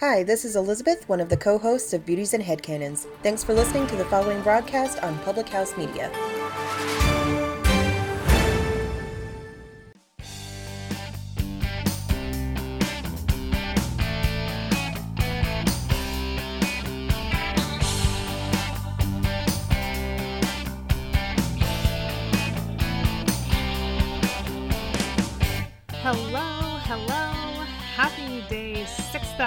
Hi, 0.00 0.22
this 0.22 0.46
is 0.46 0.56
Elizabeth, 0.56 1.06
one 1.10 1.20
of 1.20 1.28
the 1.28 1.36
co 1.36 1.58
hosts 1.58 1.92
of 1.92 2.06
Beauties 2.06 2.32
and 2.32 2.42
Headcanons. 2.42 3.06
Thanks 3.22 3.44
for 3.44 3.52
listening 3.52 3.86
to 3.88 3.96
the 3.96 4.06
following 4.06 4.40
broadcast 4.40 4.98
on 5.02 5.18
Public 5.18 5.46
House 5.46 5.76
Media. 5.76 6.10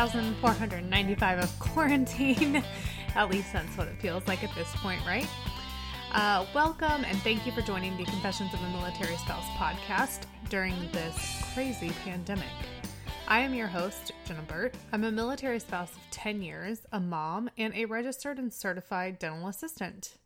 6,495 0.04 1.40
of 1.40 1.60
quarantine. 1.60 2.62
at 3.16 3.30
least 3.30 3.54
that's 3.54 3.78
what 3.78 3.88
it 3.88 3.96
feels 4.02 4.28
like 4.28 4.44
at 4.44 4.54
this 4.54 4.70
point, 4.76 5.00
right? 5.06 5.26
Uh, 6.12 6.46
welcome 6.54 7.06
and 7.06 7.18
thank 7.20 7.46
you 7.46 7.54
for 7.54 7.62
joining 7.62 7.96
the 7.96 8.04
Confessions 8.04 8.54
of 8.54 8.62
a 8.62 8.70
Military 8.72 9.16
Spouse 9.16 9.46
podcast 9.56 10.24
during 10.50 10.76
this 10.92 11.42
crazy 11.54 11.92
pandemic. 12.04 12.44
I 13.30 13.40
am 13.40 13.54
your 13.54 13.68
host, 13.68 14.12
Jenna 14.26 14.42
Burt. 14.42 14.76
I'm 14.92 15.06
a 15.06 15.12
military 15.12 15.60
spouse 15.60 15.94
of 15.94 16.02
10 16.12 16.42
years, 16.42 16.82
a 16.92 17.00
mom, 17.00 17.50
and 17.58 17.74
a 17.74 17.86
registered 17.86 18.40
and 18.40 18.54
certified 18.54 19.20
dental 19.20 19.48
assistant. 19.48 20.18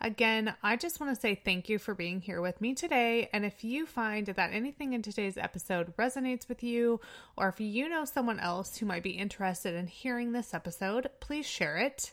Again, 0.00 0.54
I 0.62 0.76
just 0.76 1.00
want 1.00 1.14
to 1.14 1.20
say 1.20 1.34
thank 1.34 1.68
you 1.68 1.78
for 1.78 1.94
being 1.94 2.20
here 2.20 2.40
with 2.40 2.60
me 2.60 2.74
today. 2.74 3.30
And 3.32 3.46
if 3.46 3.64
you 3.64 3.86
find 3.86 4.26
that 4.26 4.52
anything 4.52 4.92
in 4.92 5.00
today's 5.00 5.38
episode 5.38 5.96
resonates 5.96 6.48
with 6.48 6.62
you, 6.62 7.00
or 7.36 7.48
if 7.48 7.60
you 7.60 7.88
know 7.88 8.04
someone 8.04 8.38
else 8.38 8.76
who 8.76 8.86
might 8.86 9.02
be 9.02 9.10
interested 9.10 9.74
in 9.74 9.86
hearing 9.86 10.32
this 10.32 10.52
episode, 10.52 11.08
please 11.20 11.46
share 11.46 11.78
it. 11.78 12.12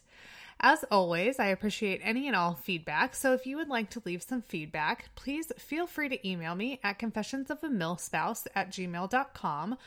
As 0.61 0.86
always, 0.89 1.39
I 1.39 1.48
appreciate 1.48 2.00
any 2.04 2.28
and 2.28 2.38
all 2.38 2.54
feedback. 2.54 3.16
So 3.16 3.34
if 3.34 3.45
you 3.45 3.58
would 3.58 3.67
like 3.67 3.89
to 3.92 4.02
leave 4.06 4.23
some 4.23 4.42
feedback, 4.42 5.09
please 5.16 5.52
feel 5.58 5.86
free 5.86 6.08
to 6.08 6.28
email 6.28 6.56
me 6.56 6.80
at 6.84 7.00
confessionsofamilspouse 7.00 8.48
at 8.56 8.72
gmail.com 8.72 9.78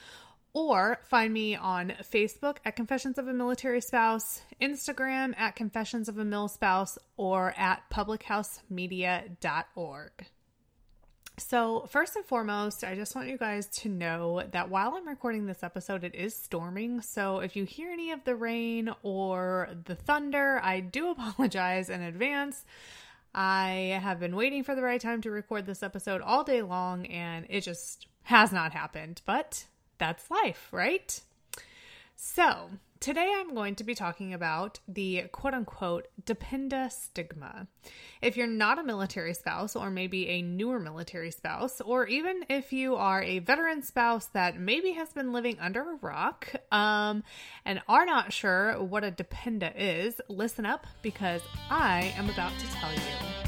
or 0.56 0.98
find 1.02 1.32
me 1.34 1.54
on 1.54 1.92
Facebook 2.02 2.56
at 2.64 2.76
Confessions 2.76 3.18
of 3.18 3.28
a 3.28 3.32
Military 3.34 3.82
Spouse, 3.82 4.40
Instagram 4.58 5.34
at 5.36 5.54
Confessions 5.54 6.08
of 6.08 6.16
a 6.16 6.24
Mill 6.24 6.48
Spouse, 6.48 6.96
or 7.18 7.52
at 7.58 7.82
publichousemedia.org. 7.90 10.12
So, 11.36 11.86
first 11.90 12.16
and 12.16 12.24
foremost, 12.24 12.84
I 12.84 12.94
just 12.94 13.14
want 13.14 13.28
you 13.28 13.36
guys 13.36 13.66
to 13.80 13.90
know 13.90 14.44
that 14.52 14.70
while 14.70 14.94
I'm 14.94 15.06
recording 15.06 15.44
this 15.44 15.62
episode, 15.62 16.04
it 16.04 16.14
is 16.14 16.34
storming. 16.34 17.02
So, 17.02 17.40
if 17.40 17.54
you 17.54 17.64
hear 17.64 17.90
any 17.90 18.12
of 18.12 18.24
the 18.24 18.34
rain 18.34 18.88
or 19.02 19.68
the 19.84 19.94
thunder, 19.94 20.58
I 20.62 20.80
do 20.80 21.10
apologize 21.18 21.90
in 21.90 22.00
advance. 22.00 22.64
I 23.34 24.00
have 24.02 24.18
been 24.18 24.34
waiting 24.34 24.64
for 24.64 24.74
the 24.74 24.80
right 24.80 25.02
time 25.02 25.20
to 25.20 25.30
record 25.30 25.66
this 25.66 25.82
episode 25.82 26.22
all 26.22 26.44
day 26.44 26.62
long, 26.62 27.04
and 27.08 27.44
it 27.50 27.60
just 27.60 28.06
has 28.22 28.52
not 28.52 28.72
happened. 28.72 29.20
But 29.26 29.66
that's 29.98 30.30
life, 30.30 30.68
right? 30.72 31.20
So, 32.16 32.70
today 33.00 33.32
I'm 33.36 33.54
going 33.54 33.74
to 33.76 33.84
be 33.84 33.94
talking 33.94 34.32
about 34.32 34.80
the 34.88 35.24
quote 35.32 35.54
unquote 35.54 36.08
dependa 36.24 36.90
stigma. 36.90 37.66
If 38.22 38.36
you're 38.36 38.46
not 38.46 38.78
a 38.78 38.82
military 38.82 39.34
spouse, 39.34 39.76
or 39.76 39.90
maybe 39.90 40.28
a 40.28 40.42
newer 40.42 40.80
military 40.80 41.30
spouse, 41.30 41.80
or 41.80 42.06
even 42.06 42.44
if 42.48 42.72
you 42.72 42.96
are 42.96 43.22
a 43.22 43.38
veteran 43.40 43.82
spouse 43.82 44.26
that 44.26 44.58
maybe 44.58 44.92
has 44.92 45.12
been 45.12 45.32
living 45.32 45.58
under 45.60 45.82
a 45.82 45.96
rock 45.96 46.52
um, 46.72 47.22
and 47.64 47.82
are 47.88 48.06
not 48.06 48.32
sure 48.32 48.82
what 48.82 49.04
a 49.04 49.10
dependa 49.10 49.72
is, 49.76 50.20
listen 50.28 50.66
up 50.66 50.86
because 51.02 51.42
I 51.70 52.14
am 52.16 52.30
about 52.30 52.52
to 52.58 52.66
tell 52.66 52.92
you. 52.92 53.45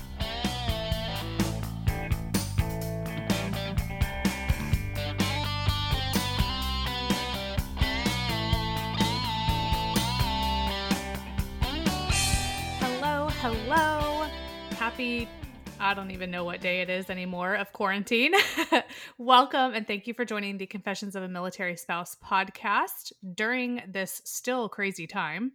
Happy, 14.89 15.29
I 15.79 15.93
don't 15.93 16.13
even 16.13 16.31
know 16.31 16.45
what 16.45 16.63
day 16.63 16.81
it 16.81 16.89
is 16.89 17.11
anymore 17.11 17.57
of 17.57 17.75
quarantine. 17.75 18.33
Welcome 19.19 19.75
and 19.75 19.87
thank 19.87 20.07
you 20.07 20.15
for 20.15 20.25
joining 20.25 20.57
the 20.57 20.65
Confessions 20.65 21.15
of 21.15 21.23
a 21.23 21.29
Military 21.29 21.77
Spouse 21.77 22.17
podcast 22.25 23.13
during 23.35 23.83
this 23.87 24.23
still 24.25 24.67
crazy 24.71 25.07
time. 25.07 25.53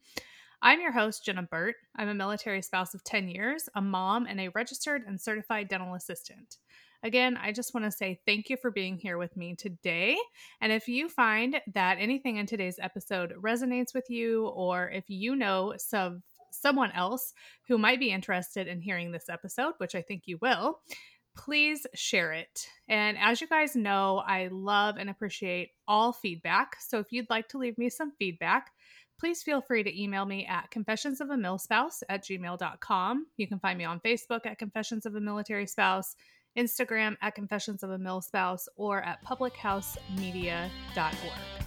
I'm 0.62 0.82
your 0.82 0.92
host, 0.92 1.26
Jenna 1.26 1.42
Burt. 1.42 1.78
I'm 1.96 2.10
a 2.10 2.14
military 2.14 2.62
spouse 2.62 2.94
of 2.94 3.04
10 3.04 3.28
years, 3.28 3.68
a 3.74 3.82
mom, 3.82 4.28
and 4.28 4.40
a 4.40 4.50
registered 4.50 5.02
and 5.08 5.20
certified 5.20 5.68
dental 5.68 5.96
assistant. 5.96 6.58
Again, 7.02 7.36
I 7.36 7.52
just 7.52 7.74
want 7.74 7.86
to 7.86 7.92
say 7.92 8.22
thank 8.28 8.52
you 8.52 8.58
for 8.58 8.70
being 8.70 8.98
here 8.98 9.18
with 9.18 9.36
me 9.36 9.56
today. 9.56 10.16
And 10.62 10.72
if 10.72 10.88
you 10.88 11.10
find 11.10 11.60
that 11.74 11.98
anything 12.00 12.38
in 12.38 12.46
today's 12.46 12.78
episode 12.80 13.34
resonates 13.42 13.96
with 13.96 14.12
you, 14.12 14.46
or 14.50 14.92
if 14.92 15.06
you 15.08 15.36
know 15.36 15.74
some 15.78 16.22
someone 16.54 16.92
else 16.92 17.34
who 17.68 17.78
might 17.78 18.00
be 18.00 18.12
interested 18.12 18.68
in 18.68 18.82
hearing 18.82 19.12
this 19.12 19.30
episode, 19.30 19.74
which 19.78 19.96
I 19.96 20.02
think 20.02 20.24
you 20.26 20.38
will, 20.42 20.80
please 21.36 21.86
share 21.94 22.34
it. 22.34 22.68
And 22.88 23.18
as 23.18 23.42
you 23.42 23.48
guys 23.48 23.76
know, 23.76 24.24
I 24.26 24.50
love 24.52 24.98
and 24.98 25.10
appreciate 25.10 25.72
all 25.88 26.14
feedback. 26.14 26.76
So 26.80 27.00
if 27.00 27.12
you'd 27.12 27.30
like 27.30 27.48
to 27.50 27.58
leave 27.58 27.78
me 27.78 27.90
some 27.90 28.12
feedback, 28.18 28.72
please 29.20 29.42
feel 29.42 29.62
free 29.62 29.84
to 29.84 30.02
email 30.02 30.26
me 30.26 30.46
at 30.46 30.70
confessionsofamilspouse 30.72 32.04
at 32.10 32.24
gmail.com. 32.24 33.26
You 33.38 33.48
can 33.48 33.60
find 33.60 33.78
me 33.78 33.86
on 33.86 34.00
Facebook 34.02 34.46
at 34.46 34.60
Confessions 34.60 35.06
of 35.06 35.16
a 35.16 35.22
Military 35.22 35.66
Spouse, 35.66 36.16
Instagram 36.58 37.16
at 37.22 37.36
Confessions 37.36 37.84
of 37.84 37.92
a 37.92 37.98
Mil 37.98 38.22
Spouse, 38.22 38.68
or 38.76 39.02
at 39.02 39.24
publichousemedia.org. 39.26 41.63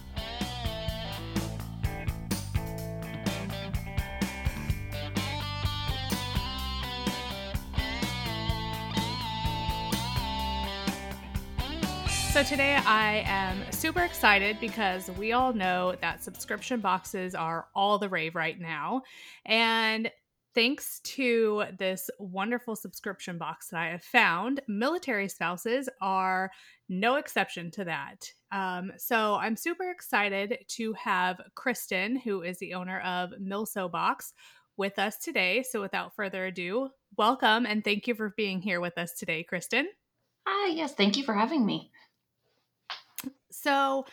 So, 12.37 12.43
today 12.43 12.75
I 12.75 13.25
am 13.27 13.63
super 13.73 14.03
excited 14.03 14.61
because 14.61 15.11
we 15.13 15.33
all 15.33 15.55
know 15.55 15.95
that 16.03 16.23
subscription 16.23 16.81
boxes 16.81 17.35
are 17.35 17.69
all 17.75 17.99
the 17.99 18.11
rave 18.11 18.35
right 18.35 18.61
now. 18.61 19.01
And 19.47 20.11
thanks 20.55 21.01
to 21.17 21.65
this 21.79 22.11
wonderful 22.19 22.77
subscription 22.77 23.39
box 23.39 23.69
that 23.69 23.81
I 23.81 23.87
have 23.87 24.05
found, 24.05 24.61
military 24.69 25.31
spouses 25.31 25.89
are 26.03 26.51
no 26.91 27.15
exception 27.15 27.71
to 27.71 27.85
that. 27.85 28.31
Um, 28.53 28.93
so, 28.99 29.37
I'm 29.37 29.57
super 29.57 29.91
excited 29.91 30.59
to 30.73 30.93
have 30.93 31.41
Kristen, 31.55 32.17
who 32.17 32.43
is 32.43 32.59
the 32.59 32.75
owner 32.75 33.01
of 33.01 33.31
Milso 33.41 33.91
Box, 33.91 34.35
with 34.77 34.99
us 34.99 35.17
today. 35.17 35.63
So, 35.63 35.81
without 35.81 36.15
further 36.15 36.45
ado, 36.45 36.91
welcome 37.17 37.65
and 37.65 37.83
thank 37.83 38.07
you 38.07 38.15
for 38.15 38.35
being 38.37 38.61
here 38.61 38.83
with 38.83 38.99
us 38.99 39.15
today, 39.15 39.43
Kristen. 39.43 39.89
Hi, 40.47 40.69
yes, 40.69 40.95
thank 40.95 41.17
you 41.17 41.25
for 41.25 41.35
having 41.35 41.65
me. 41.65 41.91
So 43.63 44.05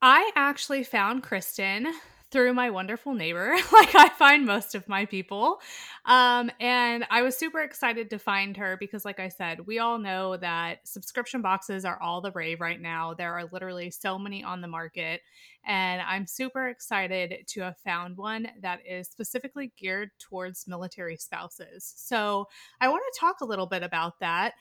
I 0.00 0.30
actually 0.34 0.82
found 0.82 1.22
Kristen 1.22 1.92
through 2.30 2.52
my 2.52 2.68
wonderful 2.70 3.14
neighbor, 3.14 3.54
like 3.72 3.94
I 3.94 4.10
find 4.10 4.44
most 4.44 4.74
of 4.74 4.88
my 4.88 5.06
people. 5.06 5.60
Um, 6.04 6.50
and 6.60 7.04
I 7.10 7.22
was 7.22 7.36
super 7.36 7.60
excited 7.60 8.10
to 8.10 8.18
find 8.18 8.56
her 8.56 8.76
because, 8.78 9.04
like 9.04 9.20
I 9.20 9.28
said, 9.28 9.66
we 9.66 9.78
all 9.78 9.98
know 9.98 10.36
that 10.36 10.86
subscription 10.86 11.42
boxes 11.42 11.84
are 11.84 12.00
all 12.02 12.20
the 12.20 12.32
rave 12.32 12.60
right 12.60 12.80
now. 12.80 13.14
There 13.14 13.32
are 13.34 13.48
literally 13.50 13.90
so 13.90 14.18
many 14.18 14.42
on 14.42 14.60
the 14.60 14.68
market. 14.68 15.20
And 15.66 16.02
I'm 16.02 16.26
super 16.26 16.68
excited 16.68 17.46
to 17.46 17.60
have 17.62 17.78
found 17.78 18.16
one 18.16 18.48
that 18.62 18.80
is 18.88 19.08
specifically 19.08 19.72
geared 19.78 20.10
towards 20.18 20.66
military 20.66 21.16
spouses. 21.16 21.92
So 21.96 22.46
I 22.80 22.88
want 22.88 23.02
to 23.12 23.20
talk 23.20 23.40
a 23.40 23.46
little 23.46 23.66
bit 23.66 23.82
about 23.82 24.20
that. 24.20 24.54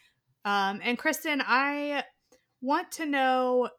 Um, 0.44 0.80
and 0.84 0.98
Kristen, 0.98 1.42
I 1.46 2.04
want 2.62 2.92
to 2.94 3.06
know 3.06 3.70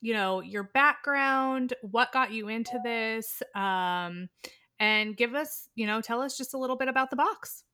you 0.00 0.14
know, 0.14 0.40
your 0.40 0.64
background, 0.74 1.74
what 1.82 2.12
got 2.12 2.32
you 2.32 2.48
into 2.48 2.78
this, 2.84 3.42
um, 3.54 4.28
and 4.78 5.16
give 5.16 5.34
us, 5.34 5.68
you 5.74 5.86
know, 5.86 6.00
tell 6.00 6.20
us 6.20 6.38
just 6.38 6.54
a 6.54 6.58
little 6.58 6.76
bit 6.76 6.88
about 6.88 7.10
the 7.10 7.16
box. 7.16 7.64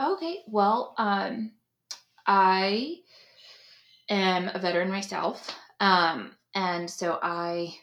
Okay. 0.00 0.40
Well, 0.48 0.94
um, 0.98 1.52
I 2.26 2.96
am 4.08 4.50
a 4.54 4.58
veteran 4.58 4.90
myself. 4.90 5.54
Um, 5.78 6.32
and 6.54 6.90
so 6.90 7.18
I 7.22 7.74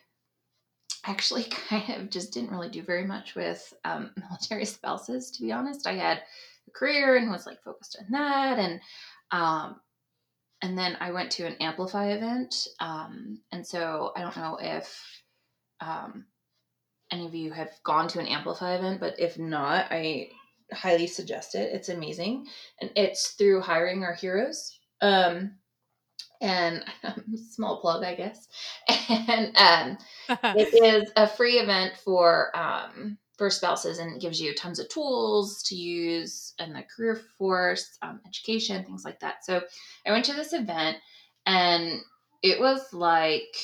actually 1.05 1.43
kind 1.69 1.89
of 2.01 2.09
just 2.09 2.33
didn't 2.33 2.51
really 2.51 2.69
do 2.69 2.81
very 2.81 3.05
much 3.05 3.35
with 3.35 3.73
um, 3.85 4.11
military 4.17 4.65
spouses, 4.65 5.31
to 5.31 5.41
be 5.41 5.51
honest. 5.51 5.87
I 5.87 5.93
had 5.93 6.23
a 6.67 6.71
career 6.71 7.15
and 7.15 7.31
was 7.31 7.45
like 7.45 7.63
focused 7.63 7.97
on 7.99 8.11
that. 8.11 8.59
And, 8.59 8.79
um, 9.31 9.79
and 10.61 10.77
then 10.77 10.97
I 10.99 11.11
went 11.11 11.31
to 11.33 11.45
an 11.45 11.55
Amplify 11.59 12.11
event. 12.11 12.67
Um, 12.79 13.39
and 13.51 13.65
so 13.65 14.11
I 14.15 14.21
don't 14.21 14.37
know 14.37 14.57
if 14.59 15.01
um, 15.79 16.25
any 17.11 17.25
of 17.25 17.35
you 17.35 17.51
have 17.51 17.69
gone 17.83 18.07
to 18.09 18.19
an 18.19 18.27
Amplify 18.27 18.75
event, 18.75 18.99
but 18.99 19.19
if 19.19 19.37
not, 19.37 19.87
I 19.91 20.29
highly 20.73 21.07
suggest 21.07 21.55
it. 21.55 21.73
It's 21.73 21.89
amazing. 21.89 22.47
And 22.81 22.91
it's 22.95 23.31
through 23.31 23.61
Hiring 23.61 24.03
Our 24.03 24.13
Heroes. 24.13 24.79
Um, 25.01 25.53
and 26.41 26.83
small 27.51 27.79
plug, 27.79 28.03
I 28.03 28.15
guess. 28.15 28.47
And 29.09 29.55
um, 29.57 29.97
it 30.57 30.83
is 30.83 31.11
a 31.15 31.27
free 31.27 31.59
event 31.59 31.95
for 32.03 32.55
um, 32.57 33.17
for 33.37 33.49
spouses 33.49 33.99
and 33.99 34.15
it 34.15 34.21
gives 34.21 34.41
you 34.41 34.53
tons 34.55 34.79
of 34.79 34.89
tools 34.89 35.61
to 35.63 35.75
use 35.75 36.53
in 36.59 36.73
the 36.73 36.83
career 36.95 37.21
force, 37.37 37.97
um, 38.01 38.19
education, 38.25 38.83
things 38.83 39.05
like 39.05 39.19
that. 39.19 39.45
So 39.45 39.61
I 40.05 40.11
went 40.11 40.25
to 40.25 40.33
this 40.33 40.53
event 40.53 40.97
and 41.45 42.01
it 42.41 42.59
was 42.59 42.93
like 42.93 43.55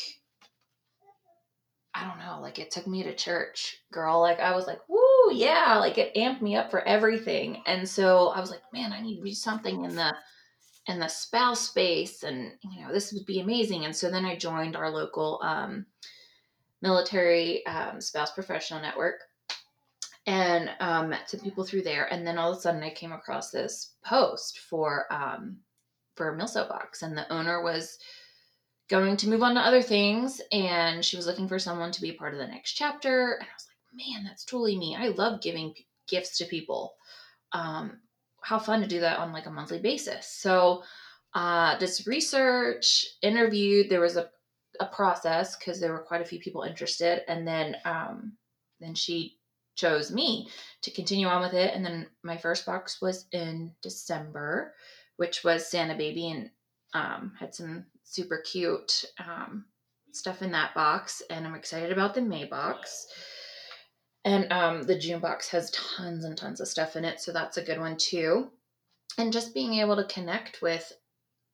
I 1.96 2.08
don't 2.08 2.26
know, 2.26 2.42
like 2.42 2.58
it 2.58 2.72
took 2.72 2.88
me 2.88 3.04
to 3.04 3.14
church, 3.14 3.78
girl. 3.92 4.20
Like 4.20 4.40
I 4.40 4.56
was 4.56 4.66
like, 4.66 4.80
woo, 4.90 5.32
yeah, 5.32 5.78
like 5.78 6.00
it 6.00 6.16
amped 6.16 6.42
me 6.42 6.56
up 6.56 6.72
for 6.72 6.82
everything. 6.88 7.62
And 7.68 7.88
so 7.88 8.30
I 8.30 8.40
was 8.40 8.50
like, 8.50 8.64
man, 8.74 8.92
I 8.92 9.02
need 9.02 9.18
to 9.18 9.24
do 9.24 9.34
something 9.34 9.84
in 9.86 9.96
the 9.96 10.14
in 10.88 11.00
the 11.00 11.08
spouse 11.08 11.70
space, 11.70 12.24
and 12.24 12.52
you 12.62 12.82
know, 12.82 12.92
this 12.92 13.14
would 13.14 13.26
be 13.26 13.40
amazing. 13.40 13.86
And 13.86 13.96
so 13.96 14.10
then 14.10 14.26
I 14.26 14.36
joined 14.36 14.76
our 14.76 14.90
local 14.90 15.40
um, 15.44 15.86
military 16.82 17.66
um, 17.68 18.02
spouse 18.02 18.32
professional 18.32 18.82
network 18.82 19.22
and 20.26 20.70
um, 20.80 21.10
met 21.10 21.30
some 21.30 21.42
people 21.42 21.64
through 21.64 21.84
there. 21.84 22.12
And 22.12 22.26
then 22.26 22.38
all 22.38 22.52
of 22.52 22.58
a 22.58 22.62
sudden, 22.62 22.84
I 22.84 22.90
came 22.92 23.12
across 23.12 23.52
this 23.52 23.96
post 24.06 24.60
for 24.60 25.06
um, 25.12 25.58
for 26.16 26.38
Milso 26.38 26.68
Box, 26.70 27.02
and 27.02 27.18
the 27.18 27.32
owner 27.34 27.64
was 27.64 27.98
going 28.90 29.18
to 29.18 29.30
move 29.30 29.44
on 29.44 29.56
to 29.56 29.62
other 29.62 29.82
things 29.82 30.42
and 30.52 31.04
she 31.04 31.16
was 31.16 31.26
looking 31.26 31.48
for 31.48 31.58
someone 31.58 31.92
to 31.92 32.02
be 32.02 32.12
part 32.12 32.34
of 32.34 32.40
the 32.40 32.48
next 32.48 32.74
chapter 32.74 33.34
and 33.34 33.44
i 33.44 33.54
was 33.56 33.68
like 33.68 34.08
man 34.08 34.24
that's 34.24 34.46
totally 34.46 34.78
me 34.78 34.96
i 35.00 35.08
love 35.08 35.42
giving 35.42 35.74
p- 35.74 35.88
gifts 36.08 36.38
to 36.38 36.46
people 36.46 36.94
um, 37.54 38.00
how 38.42 38.60
fun 38.60 38.82
to 38.82 38.88
do 38.88 39.00
that 39.00 39.20
on 39.20 39.32
like 39.32 39.46
a 39.46 39.52
monthly 39.52 39.80
basis 39.80 40.28
so 40.28 40.84
uh, 41.34 41.80
research 42.06 43.08
interviewed 43.22 43.90
there 43.90 44.02
was 44.02 44.18
a, 44.18 44.30
a 44.80 44.86
process 44.86 45.56
because 45.56 45.80
there 45.80 45.92
were 45.92 46.04
quite 46.04 46.22
a 46.22 46.26
few 46.26 46.40
people 46.40 46.64
interested 46.64 47.22
and 47.28 47.48
then 47.48 47.76
um, 47.86 48.34
then 48.80 48.94
she 48.94 49.38
chose 49.76 50.12
me 50.12 50.48
to 50.82 50.92
continue 50.92 51.28
on 51.28 51.42
with 51.42 51.54
it 51.54 51.74
and 51.74 51.86
then 51.86 52.08
my 52.24 52.38
first 52.38 52.66
box 52.66 53.02
was 53.02 53.26
in 53.32 53.72
december 53.82 54.74
which 55.18 55.44
was 55.44 55.68
santa 55.68 55.96
baby 55.96 56.30
and 56.30 56.50
um, 56.94 57.34
had 57.40 57.56
some 57.56 57.86
super 58.04 58.38
cute 58.38 59.06
um, 59.20 59.66
stuff 60.12 60.42
in 60.42 60.52
that 60.52 60.74
box, 60.74 61.22
and 61.30 61.46
I'm 61.46 61.56
excited 61.56 61.92
about 61.92 62.14
the 62.14 62.22
May 62.22 62.46
box. 62.46 63.08
And 64.26 64.52
um, 64.54 64.84
the 64.84 64.98
June 64.98 65.20
box 65.20 65.50
has 65.50 65.72
tons 65.72 66.24
and 66.24 66.38
tons 66.38 66.62
of 66.62 66.68
stuff 66.68 66.96
in 66.96 67.04
it, 67.04 67.20
so 67.20 67.34
that's 67.34 67.58
a 67.58 67.64
good 67.64 67.80
one 67.80 67.98
too. 67.98 68.50
And 69.18 69.34
just 69.34 69.54
being 69.54 69.76
able 69.76 69.96
to 69.98 70.06
connect 70.06 70.62
with, 70.62 70.92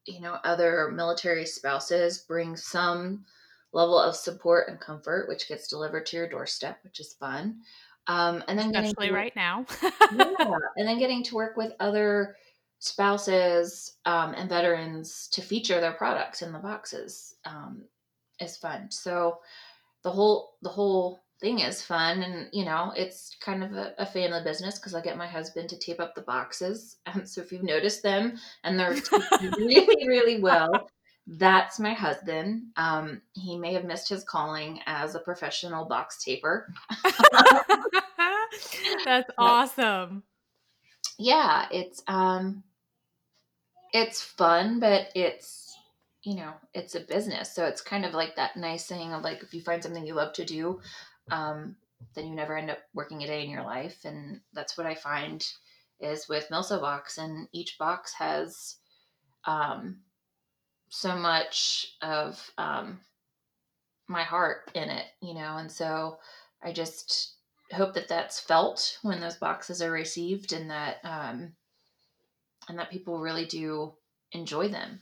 you 0.05 0.21
know, 0.21 0.37
other 0.43 0.91
military 0.93 1.45
spouses 1.45 2.19
brings 2.19 2.63
some 2.65 3.25
level 3.73 3.99
of 3.99 4.15
support 4.15 4.69
and 4.69 4.79
comfort, 4.79 5.27
which 5.27 5.47
gets 5.47 5.67
delivered 5.67 6.05
to 6.07 6.17
your 6.17 6.29
doorstep, 6.29 6.79
which 6.83 6.99
is 6.99 7.13
fun. 7.13 7.61
Um, 8.09 8.43
and 8.47 8.57
then 8.57 8.75
especially 8.75 9.11
right 9.11 9.35
now, 9.35 9.67
yeah, 9.81 10.33
and 10.77 10.87
then 10.87 10.97
getting 10.97 11.23
to 11.25 11.35
work 11.35 11.55
with 11.55 11.73
other 11.79 12.35
spouses 12.79 13.97
um, 14.05 14.33
and 14.33 14.49
veterans 14.49 15.27
to 15.33 15.41
feature 15.41 15.79
their 15.79 15.91
products 15.93 16.41
in 16.41 16.51
the 16.51 16.57
boxes 16.57 17.35
um, 17.45 17.83
is 18.39 18.57
fun. 18.57 18.89
So 18.89 19.37
the 20.03 20.09
whole 20.09 20.55
the 20.63 20.69
whole 20.69 21.19
thing 21.39 21.59
is 21.59 21.83
fun, 21.83 22.23
and 22.23 22.49
you 22.51 22.65
know 22.65 22.93
it's 22.95 23.37
kind 23.41 23.63
of 23.63 23.73
a, 23.73 23.93
a 23.99 24.07
family 24.07 24.41
business 24.43 24.79
because 24.79 24.95
I 24.95 25.01
get 25.01 25.15
my 25.15 25.27
husband 25.27 25.69
to 25.69 25.77
tape 25.77 25.99
up 25.99 26.15
the 26.15 26.21
boxes. 26.21 26.97
Um, 27.05 27.27
so 27.27 27.41
if 27.41 27.51
you've 27.51 27.63
noticed 27.63 28.01
them 28.01 28.39
and 28.63 28.79
they're 28.79 28.95
really 29.57 30.07
really 30.07 30.41
well. 30.41 30.89
That's 31.31 31.79
my 31.79 31.93
husband. 31.93 32.71
Um, 32.75 33.21
he 33.33 33.55
may 33.55 33.73
have 33.73 33.85
missed 33.85 34.09
his 34.09 34.23
calling 34.23 34.79
as 34.87 35.13
a 35.13 35.19
professional 35.19 35.85
box 35.85 36.23
taper. 36.23 36.73
That's 39.05 39.29
awesome. 39.37 40.23
Yeah, 41.19 41.67
it's 41.71 42.01
um 42.07 42.63
it's 43.93 44.23
fun, 44.23 44.79
but 44.79 45.11
it's 45.13 45.77
you 46.23 46.35
know 46.35 46.53
it's 46.73 46.95
a 46.95 47.01
business, 47.01 47.53
so 47.53 47.65
it's 47.65 47.81
kind 47.81 48.05
of 48.05 48.15
like 48.15 48.35
that 48.37 48.57
nice 48.57 48.87
thing 48.87 49.13
of 49.13 49.21
like 49.21 49.43
if 49.43 49.53
you 49.53 49.61
find 49.61 49.83
something 49.83 50.07
you 50.07 50.15
love 50.15 50.33
to 50.33 50.45
do, 50.45 50.79
um, 51.29 51.75
then 52.15 52.25
you 52.25 52.33
never 52.33 52.57
end 52.57 52.71
up 52.71 52.79
working 52.95 53.21
a 53.21 53.27
day 53.27 53.43
in 53.43 53.51
your 53.51 53.63
life, 53.63 53.99
and 54.03 54.41
that's 54.53 54.79
what 54.79 54.87
I 54.87 54.95
find 54.95 55.47
is 55.99 56.27
with 56.27 56.49
Milso 56.49 56.81
Box, 56.81 57.19
and 57.19 57.47
each 57.51 57.77
box 57.77 58.13
has 58.13 58.77
um, 59.45 59.97
so 60.89 61.15
much 61.15 61.87
of 62.01 62.51
um, 62.57 62.99
my 64.07 64.23
heart 64.23 64.71
in 64.73 64.89
it, 64.89 65.05
you 65.21 65.33
know, 65.33 65.57
and 65.57 65.71
so 65.71 66.17
I 66.63 66.73
just 66.73 67.35
hope 67.71 67.93
that 67.93 68.07
that's 68.07 68.39
felt 68.39 68.97
when 69.03 69.21
those 69.21 69.35
boxes 69.35 69.81
are 69.81 69.91
received, 69.91 70.51
and 70.53 70.69
that 70.69 70.97
um, 71.03 71.53
and 72.67 72.79
that 72.79 72.91
people 72.91 73.19
really 73.19 73.45
do 73.45 73.93
enjoy 74.31 74.67
them. 74.67 74.99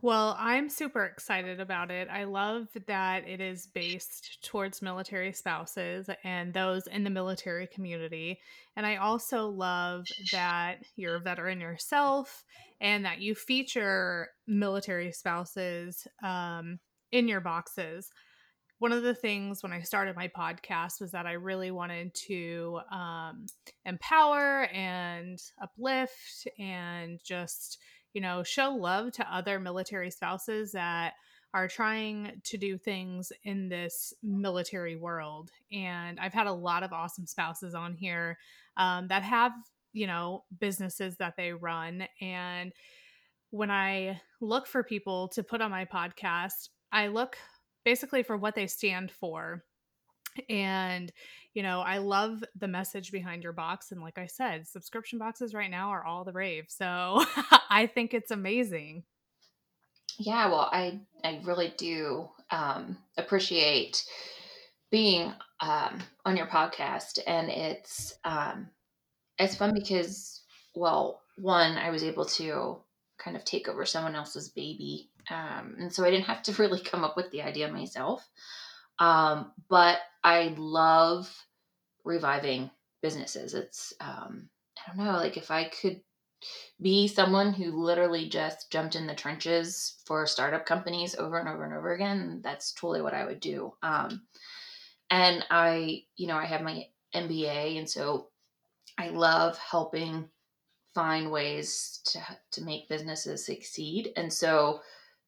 Well, 0.00 0.36
I'm 0.38 0.68
super 0.68 1.04
excited 1.04 1.58
about 1.58 1.90
it. 1.90 2.06
I 2.08 2.22
love 2.22 2.68
that 2.86 3.26
it 3.26 3.40
is 3.40 3.66
based 3.66 4.44
towards 4.44 4.80
military 4.80 5.32
spouses 5.32 6.08
and 6.22 6.54
those 6.54 6.86
in 6.86 7.02
the 7.02 7.10
military 7.10 7.66
community. 7.66 8.38
And 8.76 8.86
I 8.86 8.96
also 8.96 9.48
love 9.48 10.06
that 10.30 10.84
you're 10.94 11.16
a 11.16 11.20
veteran 11.20 11.60
yourself 11.60 12.44
and 12.80 13.04
that 13.04 13.20
you 13.20 13.34
feature 13.34 14.28
military 14.46 15.10
spouses 15.10 16.06
um, 16.22 16.78
in 17.10 17.26
your 17.26 17.40
boxes 17.40 18.12
one 18.78 18.92
of 18.92 19.02
the 19.02 19.14
things 19.14 19.62
when 19.62 19.72
I 19.72 19.80
started 19.80 20.14
my 20.14 20.28
podcast 20.28 21.00
was 21.00 21.10
that 21.10 21.26
I 21.26 21.32
really 21.32 21.70
wanted 21.70 22.14
to 22.28 22.80
um, 22.92 23.46
empower 23.84 24.64
and 24.72 25.38
uplift 25.60 26.46
and 26.58 27.18
just, 27.24 27.78
you 28.12 28.20
know, 28.20 28.42
show 28.42 28.70
love 28.70 29.12
to 29.12 29.34
other 29.34 29.60
military 29.60 30.10
spouses 30.10 30.72
that 30.72 31.14
are 31.54 31.68
trying 31.68 32.40
to 32.44 32.58
do 32.58 32.76
things 32.76 33.32
in 33.44 33.68
this 33.68 34.12
military 34.22 34.96
world. 34.96 35.50
And 35.72 36.20
I've 36.20 36.34
had 36.34 36.46
a 36.46 36.52
lot 36.52 36.82
of 36.82 36.92
awesome 36.92 37.26
spouses 37.26 37.74
on 37.74 37.94
here 37.94 38.36
um, 38.76 39.08
that 39.08 39.22
have, 39.22 39.52
you 39.92 40.06
know, 40.06 40.44
businesses 40.60 41.16
that 41.16 41.34
they 41.36 41.52
run. 41.52 42.06
And 42.20 42.72
when 43.50 43.70
I 43.70 44.20
look 44.40 44.66
for 44.66 44.82
people 44.82 45.28
to 45.28 45.42
put 45.42 45.62
on 45.62 45.70
my 45.70 45.86
podcast, 45.86 46.68
I 46.92 47.06
look 47.06 47.36
basically 47.84 48.22
for 48.22 48.36
what 48.36 48.54
they 48.54 48.66
stand 48.66 49.10
for. 49.10 49.64
And, 50.48 51.12
you 51.54 51.62
know, 51.62 51.80
I 51.80 51.98
love 51.98 52.42
the 52.58 52.68
message 52.68 53.12
behind 53.12 53.42
your 53.42 53.52
box. 53.52 53.92
And 53.92 54.00
like 54.00 54.18
I 54.18 54.26
said, 54.26 54.66
subscription 54.66 55.18
boxes 55.18 55.54
right 55.54 55.70
now 55.70 55.90
are 55.90 56.04
all 56.04 56.24
the 56.24 56.32
rave. 56.32 56.66
So 56.68 57.24
I 57.70 57.86
think 57.92 58.14
it's 58.14 58.30
amazing. 58.30 59.04
Yeah, 60.18 60.48
well, 60.48 60.68
I 60.72 61.00
I 61.22 61.40
really 61.44 61.72
do 61.78 62.28
um, 62.50 62.98
appreciate 63.16 64.04
being 64.90 65.32
um, 65.60 66.00
on 66.24 66.36
your 66.36 66.48
podcast, 66.48 67.20
and 67.24 67.48
it's 67.50 68.18
um, 68.24 68.68
it's 69.38 69.54
fun 69.54 69.74
because, 69.74 70.42
well, 70.74 71.22
one, 71.36 71.78
I 71.78 71.90
was 71.90 72.02
able 72.02 72.24
to 72.24 72.78
kind 73.16 73.36
of 73.36 73.44
take 73.44 73.68
over 73.68 73.86
someone 73.86 74.16
else's 74.16 74.48
baby 74.48 75.08
um, 75.30 75.76
and 75.78 75.92
so 75.92 76.04
I 76.04 76.10
didn't 76.10 76.26
have 76.26 76.42
to 76.44 76.52
really 76.62 76.80
come 76.80 77.04
up 77.04 77.16
with 77.16 77.30
the 77.30 77.42
idea 77.42 77.70
myself. 77.70 78.26
Um, 78.98 79.52
but 79.68 79.98
I 80.24 80.54
love 80.56 81.32
reviving 82.04 82.70
businesses. 83.02 83.54
It's, 83.54 83.92
um, 84.00 84.48
I 84.78 84.96
don't 84.96 85.04
know, 85.04 85.12
like 85.12 85.36
if 85.36 85.50
I 85.50 85.64
could 85.64 86.00
be 86.80 87.08
someone 87.08 87.52
who 87.52 87.82
literally 87.82 88.28
just 88.28 88.70
jumped 88.70 88.94
in 88.94 89.06
the 89.06 89.14
trenches 89.14 90.00
for 90.06 90.26
startup 90.26 90.66
companies 90.66 91.16
over 91.16 91.38
and 91.38 91.48
over 91.48 91.64
and 91.64 91.74
over 91.74 91.92
again, 91.92 92.40
that's 92.42 92.72
totally 92.72 93.02
what 93.02 93.14
I 93.14 93.24
would 93.24 93.40
do. 93.40 93.72
Um, 93.82 94.22
and 95.10 95.44
I, 95.50 96.04
you 96.16 96.26
know, 96.26 96.36
I 96.36 96.44
have 96.44 96.62
my 96.62 96.86
MBA, 97.14 97.78
and 97.78 97.88
so 97.88 98.28
I 98.98 99.08
love 99.08 99.58
helping 99.58 100.28
find 100.94 101.30
ways 101.30 102.00
to 102.06 102.20
to 102.52 102.62
make 102.62 102.88
businesses 102.88 103.46
succeed. 103.46 104.12
And 104.16 104.32
so 104.32 104.80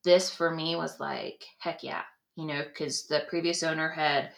this 0.04 0.30
for 0.30 0.50
me 0.50 0.76
was 0.76 1.00
like, 1.00 1.44
heck 1.58 1.82
yeah, 1.82 2.02
you 2.40 2.46
know, 2.46 2.62
because 2.62 3.02
the 3.02 3.24
previous 3.28 3.62
owner 3.62 3.90
had 3.90 4.30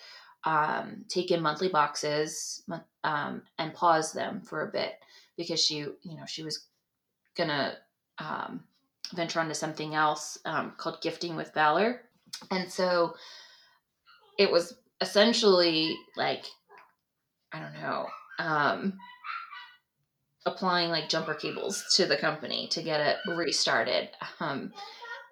um, 0.43 1.05
taken 1.09 1.41
monthly 1.41 1.69
boxes 1.69 2.65
um, 3.05 3.43
and 3.59 3.75
paused 3.75 4.13
them 4.13 4.41
for 4.41 4.67
a 4.67 4.73
bit 4.73 4.95
because 5.37 5.65
she, 5.65 5.77
you 5.77 6.17
know, 6.17 6.27
she 6.27 6.43
was 6.43 6.67
gonna 7.37 7.75
um, 8.19 8.65
venture 9.15 9.39
onto 9.39 9.55
something 9.55 9.95
else 9.95 10.37
um, 10.45 10.73
called 10.77 11.01
Gifting 11.01 11.37
with 11.37 11.55
Valor, 11.55 12.03
and 12.51 12.69
so 12.71 13.15
it 14.37 14.51
was 14.51 14.75
essentially 15.01 15.97
like 16.17 16.45
I 17.53 17.61
don't 17.61 17.81
know, 17.81 18.07
um, 18.41 18.99
applying 20.45 20.91
like 20.91 21.09
jumper 21.09 21.35
cables 21.35 21.85
to 21.95 22.07
the 22.07 22.17
company 22.17 22.67
to 22.73 22.83
get 22.83 23.01
it 23.01 23.17
restarted. 23.29 24.09
Um, 24.41 24.73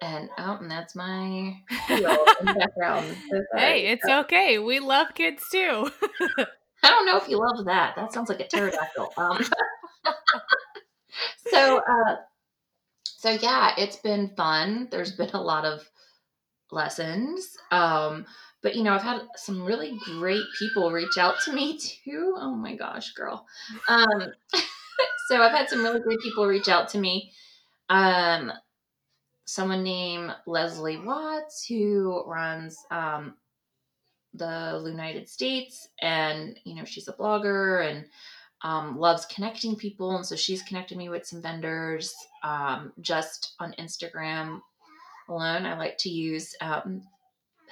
and 0.01 0.29
oh, 0.37 0.57
and 0.59 0.69
that's 0.69 0.95
my 0.95 1.57
background. 1.89 3.15
So 3.31 3.43
hey, 3.55 3.87
it's 3.87 4.05
okay. 4.05 4.59
We 4.59 4.79
love 4.79 5.13
kids 5.13 5.43
too. 5.51 5.89
I 6.83 6.89
don't 6.89 7.05
know 7.05 7.17
if 7.17 7.29
you 7.29 7.37
love 7.37 7.65
that. 7.65 7.95
That 7.95 8.11
sounds 8.11 8.29
like 8.29 8.39
a 8.39 8.47
pterodactyl. 8.47 9.13
Um, 9.15 9.39
so, 11.51 11.77
uh, 11.77 12.15
so 13.03 13.29
yeah, 13.29 13.73
it's 13.77 13.97
been 13.97 14.31
fun. 14.35 14.87
There's 14.89 15.11
been 15.11 15.29
a 15.29 15.41
lot 15.41 15.65
of 15.65 15.87
lessons. 16.71 17.55
Um, 17.69 18.25
but 18.63 18.75
you 18.75 18.83
know, 18.83 18.93
I've 18.93 19.03
had 19.03 19.21
some 19.35 19.63
really 19.63 19.97
great 20.05 20.45
people 20.57 20.91
reach 20.91 21.17
out 21.17 21.35
to 21.45 21.53
me 21.53 21.77
too. 21.77 22.35
Oh 22.37 22.55
my 22.55 22.75
gosh, 22.75 23.13
girl. 23.13 23.45
Um, 23.87 24.31
so 25.27 25.41
I've 25.41 25.51
had 25.51 25.69
some 25.69 25.83
really 25.83 25.99
great 25.99 26.19
people 26.19 26.47
reach 26.47 26.67
out 26.67 26.89
to 26.89 26.97
me. 26.97 27.31
Um, 27.89 28.51
someone 29.51 29.83
named 29.83 30.33
Leslie 30.45 30.97
Watts 30.97 31.65
who 31.65 32.23
runs 32.25 32.85
um, 32.89 33.33
the 34.33 34.81
United 34.85 35.27
States, 35.27 35.89
and 36.01 36.57
you 36.63 36.73
know, 36.73 36.85
she's 36.85 37.09
a 37.09 37.13
blogger 37.13 37.85
and 37.85 38.05
um, 38.61 38.97
loves 38.97 39.25
connecting 39.25 39.75
people, 39.75 40.15
and 40.15 40.25
so 40.25 40.37
she's 40.37 40.61
connected 40.61 40.97
me 40.97 41.09
with 41.09 41.27
some 41.27 41.41
vendors 41.41 42.15
um, 42.43 42.93
just 43.01 43.55
on 43.59 43.75
Instagram 43.77 44.61
alone. 45.27 45.65
I 45.65 45.77
like 45.77 45.97
to 45.97 46.09
use 46.09 46.55
um, 46.61 47.01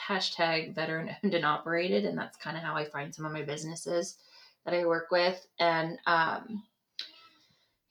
hashtag 0.05 0.75
veteran 0.75 1.15
owned 1.23 1.33
and 1.33 1.45
operated, 1.45 2.03
and 2.03 2.17
that's 2.17 2.35
kind 2.35 2.57
of 2.57 2.63
how 2.63 2.75
I 2.75 2.83
find 2.83 3.15
some 3.15 3.25
of 3.25 3.31
my 3.31 3.43
businesses 3.43 4.17
that 4.65 4.73
I 4.73 4.85
work 4.85 5.11
with. 5.11 5.47
And 5.59 5.97
um, 6.07 6.61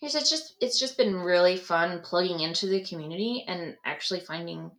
it's 0.00 0.30
just 0.30 0.54
it's 0.60 0.78
just 0.78 0.96
been 0.96 1.16
really 1.16 1.56
fun 1.56 2.00
plugging 2.02 2.40
into 2.40 2.66
the 2.66 2.84
community 2.84 3.44
and 3.48 3.76
actually 3.84 4.20
finding 4.20 4.70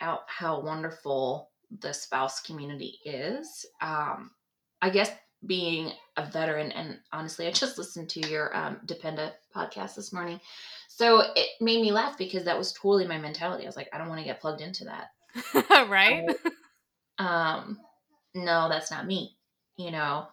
out 0.00 0.20
how 0.26 0.60
wonderful 0.60 1.50
the 1.80 1.92
spouse 1.92 2.40
community 2.40 2.98
is. 3.04 3.66
Um, 3.80 4.30
I 4.82 4.90
guess 4.90 5.10
being 5.46 5.92
a 6.16 6.26
veteran, 6.26 6.72
and 6.72 6.98
honestly, 7.12 7.46
I 7.46 7.50
just 7.50 7.78
listened 7.78 8.08
to 8.10 8.28
your 8.28 8.54
um, 8.56 8.78
Dependa 8.86 9.32
podcast 9.54 9.94
this 9.94 10.12
morning. 10.12 10.40
So 10.88 11.22
it 11.34 11.48
made 11.60 11.80
me 11.80 11.92
laugh 11.92 12.16
because 12.18 12.44
that 12.44 12.58
was 12.58 12.72
totally 12.72 13.06
my 13.06 13.18
mentality. 13.18 13.64
I 13.64 13.68
was 13.68 13.76
like, 13.76 13.88
I 13.92 13.98
don't 13.98 14.08
want 14.08 14.20
to 14.20 14.26
get 14.26 14.40
plugged 14.40 14.60
into 14.60 14.84
that. 14.84 15.08
right? 15.88 16.24
um, 17.18 17.78
no, 18.34 18.68
that's 18.68 18.90
not 18.90 19.06
me, 19.06 19.36
you 19.76 19.90
know. 19.90 20.26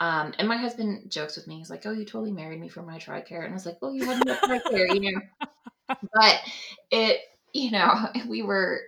Um, 0.00 0.32
and 0.38 0.48
my 0.48 0.56
husband 0.56 1.10
jokes 1.10 1.36
with 1.36 1.46
me. 1.46 1.58
He's 1.58 1.70
like, 1.70 1.84
"Oh, 1.84 1.92
you 1.92 2.04
totally 2.04 2.32
married 2.32 2.58
me 2.58 2.68
for 2.68 2.82
my 2.82 2.98
TRICARE," 2.98 3.44
and 3.44 3.50
I 3.50 3.54
was 3.54 3.66
like, 3.66 3.80
"Well, 3.82 3.92
you 3.92 4.06
had 4.06 4.24
no 4.24 4.34
TRICARE, 4.34 4.94
you 4.94 5.12
know." 5.12 5.20
But 5.88 6.40
it, 6.90 7.20
you 7.52 7.70
know, 7.70 8.08
we 8.28 8.42
were 8.42 8.80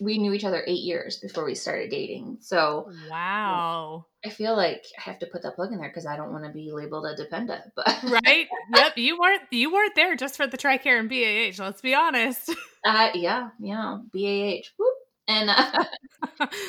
we 0.00 0.18
knew 0.18 0.32
each 0.32 0.44
other 0.44 0.62
eight 0.66 0.82
years 0.82 1.18
before 1.18 1.44
we 1.44 1.54
started 1.54 1.90
dating. 1.90 2.38
So 2.40 2.90
wow, 3.08 4.06
I 4.24 4.30
feel 4.30 4.56
like 4.56 4.84
I 4.98 5.02
have 5.02 5.18
to 5.20 5.26
put 5.26 5.42
that 5.42 5.54
plug 5.54 5.72
in 5.72 5.78
there 5.78 5.88
because 5.88 6.06
I 6.06 6.16
don't 6.16 6.32
want 6.32 6.44
to 6.44 6.50
be 6.50 6.72
labeled 6.72 7.06
a 7.06 7.14
dependent. 7.14 7.62
But 7.76 8.02
right, 8.24 8.48
yep, 8.74 8.98
you 8.98 9.18
weren't 9.18 9.42
you 9.50 9.72
weren't 9.72 9.94
there 9.94 10.16
just 10.16 10.36
for 10.36 10.46
the 10.46 10.58
Tricare 10.58 10.98
and 10.98 11.08
BAH. 11.08 11.62
Let's 11.62 11.80
be 11.80 11.94
honest. 11.94 12.54
Uh, 12.84 13.10
yeah, 13.14 13.50
yeah, 13.58 13.98
BAH, 14.12 14.68
Whoop. 14.78 14.94
and 15.26 15.50
uh, 15.50 15.84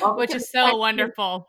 which 0.16 0.34
is 0.34 0.50
so 0.50 0.76
wonderful. 0.76 1.48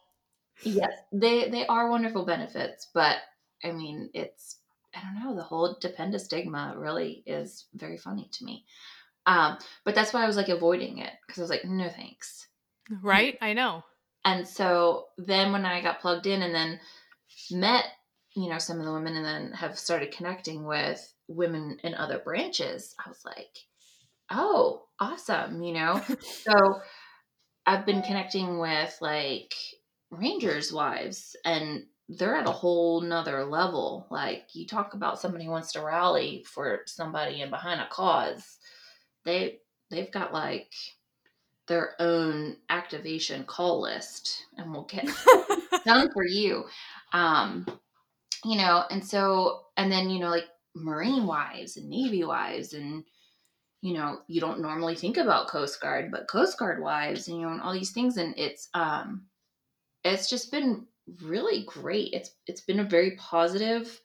Yes, 0.63 0.91
they 1.11 1.49
they 1.49 1.65
are 1.65 1.89
wonderful 1.89 2.25
benefits, 2.25 2.87
but 2.93 3.17
I 3.63 3.71
mean, 3.71 4.09
it's 4.13 4.57
I 4.95 5.01
don't 5.01 5.23
know 5.23 5.35
the 5.35 5.43
whole 5.43 5.77
dependent 5.79 6.21
stigma 6.21 6.73
really 6.77 7.23
is 7.25 7.65
very 7.73 7.97
funny 7.97 8.29
to 8.33 8.45
me. 8.45 8.65
Um, 9.25 9.57
but 9.85 9.95
that's 9.95 10.13
why 10.13 10.23
I 10.23 10.27
was 10.27 10.35
like 10.35 10.49
avoiding 10.49 10.97
it 10.97 11.11
because 11.25 11.39
I 11.39 11.43
was 11.43 11.49
like, 11.49 11.65
no 11.65 11.89
thanks. 11.89 12.47
Right, 13.01 13.37
I 13.41 13.53
know. 13.53 13.83
And 14.25 14.47
so 14.47 15.07
then 15.17 15.51
when 15.51 15.65
I 15.65 15.81
got 15.81 16.01
plugged 16.01 16.27
in 16.27 16.41
and 16.41 16.53
then 16.53 16.79
met, 17.51 17.85
you 18.35 18.49
know, 18.49 18.57
some 18.57 18.79
of 18.79 18.85
the 18.85 18.93
women 18.93 19.15
and 19.15 19.25
then 19.25 19.51
have 19.53 19.77
started 19.77 20.11
connecting 20.11 20.65
with 20.65 21.13
women 21.27 21.77
in 21.83 21.95
other 21.95 22.19
branches, 22.19 22.95
I 23.03 23.09
was 23.09 23.23
like, 23.25 23.57
oh, 24.29 24.83
awesome, 24.99 25.61
you 25.61 25.73
know? 25.73 26.01
so 26.19 26.81
I've 27.65 27.85
been 27.85 28.01
connecting 28.01 28.59
with 28.59 28.95
like 29.01 29.53
rangers' 30.11 30.71
wives 30.71 31.35
and 31.45 31.85
they're 32.09 32.35
at 32.35 32.47
a 32.47 32.51
whole 32.51 33.01
nother 33.01 33.45
level. 33.45 34.07
Like 34.11 34.47
you 34.53 34.67
talk 34.67 34.93
about 34.93 35.19
somebody 35.19 35.45
who 35.45 35.51
wants 35.51 35.71
to 35.73 35.81
rally 35.81 36.45
for 36.47 36.81
somebody 36.85 37.41
and 37.41 37.49
behind 37.49 37.81
a 37.81 37.87
cause 37.87 38.57
they 39.23 39.59
they've 39.89 40.11
got 40.11 40.33
like 40.33 40.71
their 41.67 41.95
own 41.99 42.57
activation 42.69 43.43
call 43.43 43.81
list 43.81 44.45
and 44.57 44.71
we'll 44.71 44.83
get 44.83 45.07
done 45.85 46.09
for 46.11 46.25
you 46.25 46.65
um 47.13 47.65
you 48.43 48.57
know 48.57 48.83
and 48.89 49.05
so 49.05 49.61
and 49.77 49.91
then 49.91 50.09
you 50.09 50.19
know 50.19 50.29
like 50.29 50.47
marine 50.75 51.25
wives 51.25 51.77
and 51.77 51.89
navy 51.89 52.23
wives 52.23 52.73
and 52.73 53.03
you 53.81 53.93
know 53.93 54.19
you 54.27 54.41
don't 54.41 54.61
normally 54.61 54.95
think 54.95 55.17
about 55.17 55.47
coast 55.47 55.79
guard 55.81 56.11
but 56.11 56.27
coast 56.27 56.57
guard 56.57 56.81
wives 56.81 57.27
and 57.27 57.37
you 57.37 57.45
know 57.45 57.51
and 57.51 57.61
all 57.61 57.73
these 57.73 57.91
things 57.91 58.17
and 58.17 58.33
it's 58.37 58.69
um 58.73 59.23
it's 60.03 60.29
just 60.29 60.51
been 60.51 60.85
really 61.23 61.63
great 61.65 62.13
it's 62.13 62.31
it's 62.47 62.61
been 62.61 62.79
a 62.79 62.85
very 62.85 63.11
positive 63.17 63.99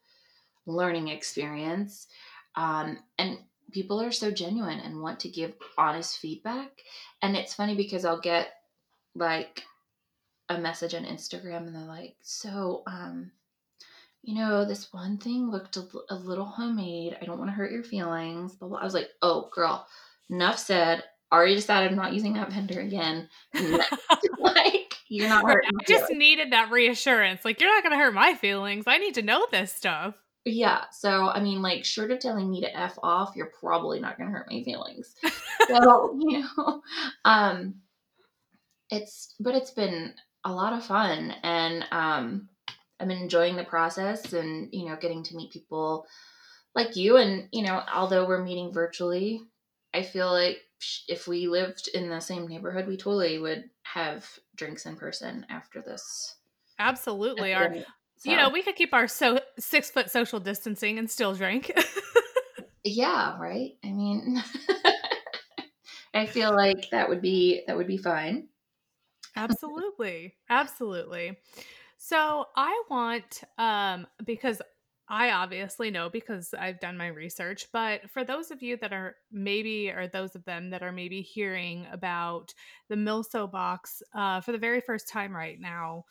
learning 0.66 1.08
experience 1.08 2.08
um 2.56 2.98
and 3.18 3.38
people 3.72 4.00
are 4.00 4.12
so 4.12 4.30
genuine 4.30 4.80
and 4.80 5.00
want 5.00 5.20
to 5.20 5.28
give 5.28 5.54
honest 5.76 6.18
feedback. 6.18 6.70
And 7.22 7.36
it's 7.36 7.54
funny 7.54 7.74
because 7.74 8.04
I'll 8.04 8.20
get 8.20 8.48
like 9.14 9.62
a 10.48 10.58
message 10.58 10.94
on 10.94 11.04
Instagram 11.04 11.66
and 11.66 11.74
they're 11.74 11.82
like, 11.82 12.16
so, 12.22 12.82
um, 12.86 13.32
you 14.22 14.34
know, 14.34 14.64
this 14.64 14.92
one 14.92 15.18
thing 15.18 15.50
looked 15.50 15.76
a, 15.76 15.86
a 16.10 16.14
little 16.14 16.44
homemade. 16.44 17.16
I 17.20 17.24
don't 17.24 17.38
want 17.38 17.50
to 17.50 17.54
hurt 17.54 17.72
your 17.72 17.84
feelings. 17.84 18.54
But 18.54 18.68
I 18.68 18.84
was 18.84 18.94
like, 18.94 19.10
oh, 19.22 19.50
girl, 19.54 19.86
enough 20.30 20.58
said. 20.58 21.04
Already 21.32 21.56
decided 21.56 21.90
I'm 21.90 21.96
not 21.96 22.14
using 22.14 22.34
that 22.34 22.52
vendor 22.52 22.80
again. 22.80 23.28
like, 24.38 24.75
you're 25.08 25.28
not 25.28 25.44
hurting. 25.44 25.70
I 25.80 25.84
just 25.84 26.10
needed 26.12 26.52
that 26.52 26.70
reassurance. 26.70 27.44
Like, 27.44 27.60
you're 27.60 27.70
not 27.70 27.82
going 27.82 27.96
to 27.96 28.02
hurt 28.02 28.14
my 28.14 28.34
feelings. 28.34 28.84
I 28.86 28.98
need 28.98 29.14
to 29.14 29.22
know 29.22 29.46
this 29.50 29.72
stuff. 29.72 30.14
Yeah. 30.44 30.84
So, 30.92 31.28
I 31.28 31.40
mean, 31.40 31.62
like, 31.62 31.84
short 31.84 32.10
of 32.10 32.20
telling 32.20 32.50
me 32.50 32.60
to 32.60 32.76
F 32.76 32.98
off, 33.02 33.34
you're 33.34 33.52
probably 33.60 34.00
not 34.00 34.16
going 34.16 34.30
to 34.30 34.36
hurt 34.36 34.50
my 34.50 34.62
feelings. 34.62 35.14
so, 35.68 36.18
you 36.20 36.44
know, 36.56 36.82
um, 37.24 37.74
it's, 38.90 39.34
but 39.40 39.54
it's 39.54 39.72
been 39.72 40.14
a 40.44 40.52
lot 40.52 40.72
of 40.72 40.84
fun 40.84 41.34
and, 41.42 41.84
um, 41.90 42.48
I'm 42.98 43.10
enjoying 43.10 43.56
the 43.56 43.64
process 43.64 44.32
and, 44.32 44.68
you 44.72 44.86
know, 44.86 44.96
getting 44.96 45.22
to 45.24 45.36
meet 45.36 45.52
people 45.52 46.06
like 46.74 46.96
you. 46.96 47.16
And, 47.16 47.48
you 47.52 47.62
know, 47.62 47.82
although 47.92 48.26
we're 48.26 48.44
meeting 48.44 48.72
virtually, 48.72 49.42
I 49.92 50.02
feel 50.02 50.30
like 50.30 50.58
if 51.08 51.26
we 51.26 51.48
lived 51.48 51.88
in 51.94 52.08
the 52.08 52.20
same 52.20 52.46
neighborhood, 52.46 52.86
we 52.86 52.96
totally 52.96 53.38
would 53.38 53.64
have 53.82 54.26
drinks 54.54 54.86
in 54.86 54.96
person 54.96 55.46
after 55.48 55.80
this. 55.80 56.36
Absolutely. 56.78 57.54
Our 57.54 57.74
so. 58.16 58.30
You 58.30 58.36
know, 58.36 58.48
we 58.48 58.62
could 58.62 58.76
keep 58.76 58.94
our 58.94 59.08
so 59.08 59.40
six 59.58 59.90
foot 59.90 60.10
social 60.10 60.40
distancing 60.40 60.98
and 60.98 61.10
still 61.10 61.34
drink. 61.34 61.70
yeah, 62.84 63.38
right. 63.38 63.72
I 63.84 63.92
mean, 63.92 64.42
I 66.14 66.26
feel 66.26 66.54
like 66.54 66.88
that 66.90 67.08
would 67.08 67.20
be 67.20 67.62
that 67.66 67.76
would 67.76 67.86
be 67.86 67.98
fine. 67.98 68.48
Absolutely, 69.34 70.34
absolutely. 70.48 71.38
So 71.98 72.46
I 72.56 72.82
want 72.88 73.42
um 73.58 74.06
because 74.24 74.62
I 75.08 75.30
obviously 75.30 75.90
know 75.90 76.08
because 76.10 76.52
I've 76.52 76.80
done 76.80 76.96
my 76.96 77.06
research, 77.06 77.66
but 77.72 78.10
for 78.10 78.24
those 78.24 78.50
of 78.50 78.62
you 78.62 78.76
that 78.78 78.92
are 78.92 79.16
maybe, 79.30 79.90
or 79.90 80.08
those 80.08 80.34
of 80.34 80.44
them 80.44 80.70
that 80.70 80.82
are 80.82 80.90
maybe 80.90 81.22
hearing 81.22 81.86
about 81.92 82.52
the 82.88 82.96
Milso 82.96 83.50
box 83.50 84.02
uh, 84.14 84.40
for 84.40 84.50
the 84.50 84.58
very 84.58 84.80
first 84.80 85.08
time 85.08 85.34
right 85.34 85.60
now, 85.60 86.04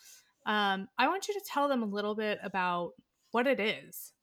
um, 0.45 0.87
I 0.97 1.07
want 1.07 1.27
you 1.27 1.33
to 1.33 1.45
tell 1.45 1.67
them 1.67 1.83
a 1.83 1.87
little 1.87 2.15
bit 2.15 2.39
about 2.41 2.91
what 3.31 3.47
it 3.47 3.59
is. 3.59 4.13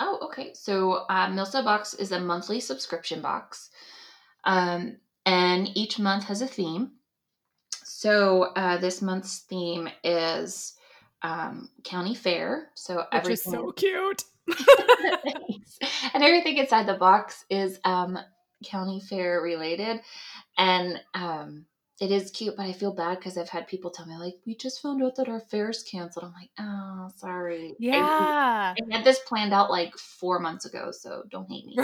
Oh, 0.00 0.18
okay. 0.24 0.52
So 0.54 1.04
uh, 1.08 1.28
Milso 1.28 1.64
box 1.64 1.94
is 1.94 2.12
a 2.12 2.20
monthly 2.20 2.60
subscription 2.60 3.22
box, 3.22 3.70
um, 4.44 4.96
and 5.24 5.70
each 5.74 5.98
month 5.98 6.24
has 6.24 6.42
a 6.42 6.46
theme. 6.46 6.92
So 7.84 8.52
uh, 8.56 8.76
this 8.78 9.00
month's 9.00 9.40
theme 9.40 9.88
is 10.02 10.74
um, 11.24 11.70
county 11.82 12.14
fair. 12.14 12.70
So 12.74 13.04
Which 13.12 13.30
is 13.30 13.42
so 13.42 13.72
cute. 13.72 14.22
and 16.14 16.22
everything 16.22 16.58
inside 16.58 16.86
the 16.86 16.94
box 16.94 17.46
is 17.48 17.80
um, 17.84 18.18
county 18.64 19.00
fair 19.00 19.40
related, 19.40 20.00
and 20.58 21.00
um, 21.14 21.64
it 22.00 22.10
is 22.10 22.30
cute. 22.30 22.56
But 22.56 22.66
I 22.66 22.72
feel 22.72 22.92
bad 22.92 23.18
because 23.18 23.38
I've 23.38 23.48
had 23.48 23.68
people 23.68 23.90
tell 23.90 24.06
me 24.06 24.16
like, 24.16 24.34
"We 24.44 24.56
just 24.56 24.82
found 24.82 25.02
out 25.02 25.14
that 25.16 25.28
our 25.28 25.40
fair's 25.40 25.82
canceled." 25.84 26.24
I'm 26.24 26.32
like, 26.32 26.50
"Oh, 26.58 27.10
sorry." 27.16 27.74
Yeah, 27.78 28.02
I, 28.02 28.74
I 28.74 28.96
had 28.96 29.04
this 29.04 29.20
planned 29.20 29.52
out 29.52 29.70
like 29.70 29.96
four 29.96 30.40
months 30.40 30.64
ago, 30.64 30.90
so 30.90 31.22
don't 31.30 31.48
hate 31.48 31.66
me. 31.66 31.76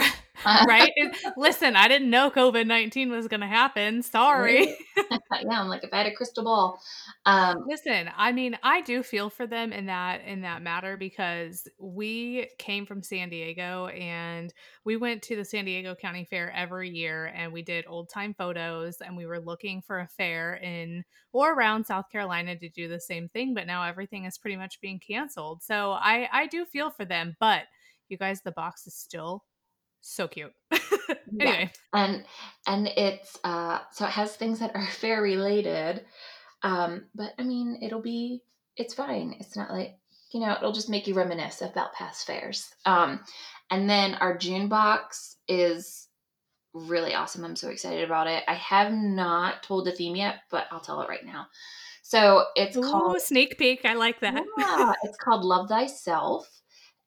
right? 0.45 0.91
Listen, 1.37 1.75
I 1.75 1.87
didn't 1.87 2.09
know 2.09 2.29
COVID 2.29 2.67
nineteen 2.67 3.09
was 3.09 3.27
going 3.29 3.39
to 3.39 3.47
happen. 3.47 4.03
Sorry. 4.03 4.75
yeah, 4.97 5.61
I'm 5.61 5.69
like 5.69 5.83
if 5.83 5.93
I 5.93 5.99
had 5.99 6.07
a 6.07 6.15
crystal 6.15 6.43
ball. 6.43 6.81
Um, 7.25 7.63
Listen, 7.67 8.09
I 8.17 8.33
mean, 8.33 8.57
I 8.63 8.81
do 8.81 9.03
feel 9.03 9.29
for 9.29 9.47
them 9.47 9.71
in 9.71 9.85
that 9.85 10.25
in 10.25 10.41
that 10.41 10.61
matter 10.61 10.97
because 10.97 11.69
we 11.79 12.49
came 12.57 12.85
from 12.85 13.01
San 13.01 13.29
Diego 13.29 13.87
and 13.87 14.53
we 14.83 14.97
went 14.97 15.21
to 15.23 15.37
the 15.37 15.45
San 15.45 15.63
Diego 15.65 15.95
County 15.95 16.25
Fair 16.25 16.51
every 16.51 16.89
year 16.89 17.31
and 17.33 17.53
we 17.53 17.61
did 17.61 17.85
old 17.87 18.09
time 18.09 18.33
photos 18.33 18.97
and 18.99 19.15
we 19.15 19.25
were 19.25 19.39
looking 19.39 19.81
for 19.81 20.00
a 20.01 20.07
fair 20.07 20.55
in 20.55 21.03
or 21.31 21.53
around 21.53 21.85
South 21.85 22.09
Carolina 22.11 22.57
to 22.57 22.69
do 22.69 22.87
the 22.87 22.99
same 22.99 23.29
thing, 23.29 23.53
but 23.53 23.67
now 23.67 23.83
everything 23.83 24.25
is 24.25 24.37
pretty 24.37 24.57
much 24.57 24.81
being 24.81 24.99
canceled. 24.99 25.63
So 25.63 25.91
I 25.91 26.27
I 26.31 26.47
do 26.47 26.65
feel 26.65 26.89
for 26.89 27.05
them, 27.05 27.35
but 27.39 27.63
you 28.09 28.17
guys, 28.17 28.41
the 28.41 28.51
box 28.51 28.85
is 28.87 28.95
still 28.95 29.45
so 30.01 30.27
cute. 30.27 30.53
anyway, 31.39 31.69
yeah. 31.69 31.69
and 31.93 32.25
and 32.67 32.87
it's 32.87 33.37
uh 33.43 33.79
so 33.91 34.05
it 34.05 34.11
has 34.11 34.35
things 34.35 34.59
that 34.59 34.75
are 34.75 34.87
fair 34.91 35.21
related 35.21 36.05
um, 36.63 37.05
but 37.15 37.33
I 37.39 37.43
mean, 37.43 37.79
it'll 37.81 38.01
be, 38.01 38.41
it's 38.75 38.93
fine. 38.93 39.35
It's 39.39 39.55
not 39.55 39.71
like, 39.71 39.97
you 40.31 40.39
know, 40.39 40.53
it'll 40.55 40.71
just 40.71 40.89
make 40.89 41.07
you 41.07 41.13
reminisce 41.13 41.61
about 41.61 41.93
past 41.93 42.25
fairs. 42.25 42.69
Um, 42.85 43.21
and 43.69 43.89
then 43.89 44.15
our 44.15 44.37
June 44.37 44.67
box 44.67 45.37
is 45.47 46.07
really 46.73 47.13
awesome. 47.13 47.43
I'm 47.43 47.55
so 47.55 47.69
excited 47.69 48.03
about 48.03 48.27
it. 48.27 48.43
I 48.47 48.53
have 48.55 48.91
not 48.93 49.63
told 49.63 49.85
the 49.85 49.91
theme 49.91 50.15
yet, 50.15 50.41
but 50.49 50.67
I'll 50.71 50.79
tell 50.79 51.01
it 51.01 51.09
right 51.09 51.25
now. 51.25 51.47
So 52.01 52.45
it's 52.55 52.77
Ooh, 52.77 52.81
called 52.81 53.21
sneak 53.21 53.57
peek. 53.57 53.85
I 53.85 53.93
like 53.93 54.19
that. 54.21 54.43
Yeah, 54.57 54.93
it's 55.03 55.17
called 55.17 55.43
Love 55.43 55.69
Thyself, 55.69 56.49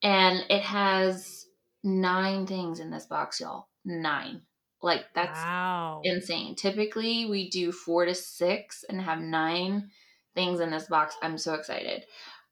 and 0.02 0.44
it 0.48 0.62
has 0.62 1.46
nine 1.82 2.46
things 2.46 2.80
in 2.80 2.90
this 2.90 3.06
box, 3.06 3.40
y'all. 3.40 3.68
Nine. 3.84 4.42
Like 4.82 5.04
that's 5.14 5.38
wow. 5.38 6.00
insane. 6.04 6.54
Typically, 6.54 7.26
we 7.26 7.48
do 7.50 7.72
four 7.72 8.04
to 8.04 8.14
six 8.14 8.84
and 8.88 9.00
have 9.00 9.20
nine 9.20 9.90
things 10.34 10.60
in 10.60 10.70
this 10.70 10.86
box. 10.86 11.16
I'm 11.22 11.38
so 11.38 11.54
excited. 11.54 12.04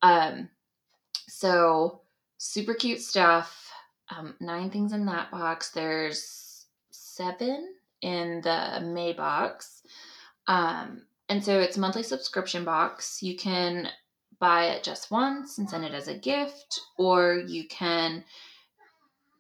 Um, 0.02 0.49
so 1.28 2.02
super 2.38 2.75
cute 2.75 3.00
stuff. 3.00 3.71
Um, 4.11 4.35
nine 4.40 4.71
things 4.71 4.92
in 4.92 5.07
that 5.07 5.31
box. 5.31 5.71
There's 5.71 6.51
seven 7.16 7.75
in 8.00 8.40
the 8.42 8.81
May 8.83 9.12
box. 9.12 9.83
Um, 10.47 11.02
and 11.28 11.45
so 11.45 11.61
it's 11.61 11.78
monthly 11.78 12.02
subscription 12.02 12.64
box. 12.64 13.23
You 13.23 13.37
can 13.37 13.88
buy 14.38 14.66
it 14.66 14.83
just 14.83 15.11
once 15.11 15.59
and 15.59 15.69
send 15.69 15.85
it 15.85 15.95
as 15.95 16.09
a 16.09 16.19
gift, 16.19 16.81
or 16.99 17.42
you 17.47 17.69
can 17.69 18.25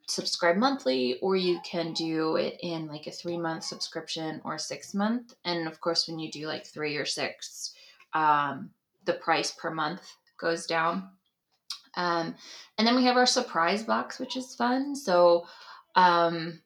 subscribe 0.08 0.56
monthly 0.56 1.18
or 1.20 1.36
you 1.36 1.58
can 1.64 1.92
do 1.92 2.36
it 2.36 2.58
in 2.60 2.86
like 2.86 3.06
a 3.06 3.10
three 3.10 3.38
month 3.38 3.64
subscription 3.64 4.40
or 4.44 4.58
six 4.58 4.94
month 4.94 5.32
and 5.44 5.66
of 5.66 5.80
course 5.80 6.06
when 6.06 6.18
you 6.18 6.30
do 6.30 6.46
like 6.46 6.66
three 6.66 6.96
or 6.96 7.06
six 7.06 7.72
um, 8.12 8.70
the 9.04 9.14
price 9.14 9.52
per 9.52 9.70
month 9.70 10.02
goes 10.38 10.66
down 10.66 11.08
um, 11.96 12.34
and 12.76 12.86
then 12.86 12.96
we 12.96 13.04
have 13.04 13.16
our 13.16 13.26
surprise 13.26 13.84
box 13.84 14.18
which 14.18 14.36
is 14.36 14.54
fun 14.54 14.94
so 14.94 15.46
um, 15.94 16.60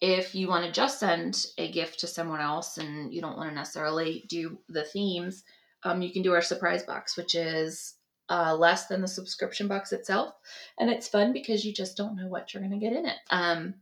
if 0.00 0.34
you 0.34 0.48
want 0.48 0.64
to 0.64 0.72
just 0.72 0.98
send 0.98 1.46
a 1.58 1.70
gift 1.70 2.00
to 2.00 2.06
someone 2.06 2.40
else 2.40 2.78
and 2.78 3.12
you 3.12 3.20
don't 3.20 3.36
want 3.36 3.50
to 3.50 3.54
necessarily 3.54 4.24
do 4.28 4.58
the 4.68 4.84
themes 4.84 5.44
um, 5.84 6.02
you 6.02 6.12
can 6.12 6.22
do 6.22 6.32
our 6.32 6.42
surprise 6.42 6.82
box 6.82 7.16
which 7.16 7.34
is 7.34 7.94
uh, 8.30 8.54
less 8.54 8.86
than 8.86 9.00
the 9.02 9.08
subscription 9.08 9.66
box 9.66 9.92
itself. 9.92 10.32
And 10.78 10.88
it's 10.88 11.08
fun 11.08 11.32
because 11.32 11.64
you 11.64 11.74
just 11.74 11.96
don't 11.96 12.16
know 12.16 12.28
what 12.28 12.54
you're 12.54 12.62
going 12.62 12.78
to 12.78 12.86
get 12.86 12.96
in 12.96 13.04
it. 13.04 13.16
Um, 13.28 13.74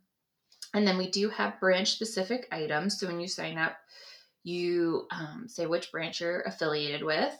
and 0.74 0.86
then 0.86 0.98
we 0.98 1.10
do 1.10 1.28
have 1.28 1.60
branch 1.60 1.92
specific 1.92 2.48
items. 2.50 2.98
So 2.98 3.06
when 3.06 3.20
you 3.20 3.28
sign 3.28 3.58
up, 3.58 3.76
you 4.42 5.06
um, 5.10 5.44
say 5.48 5.66
which 5.66 5.92
branch 5.92 6.20
you're 6.20 6.40
affiliated 6.40 7.02
with, 7.02 7.36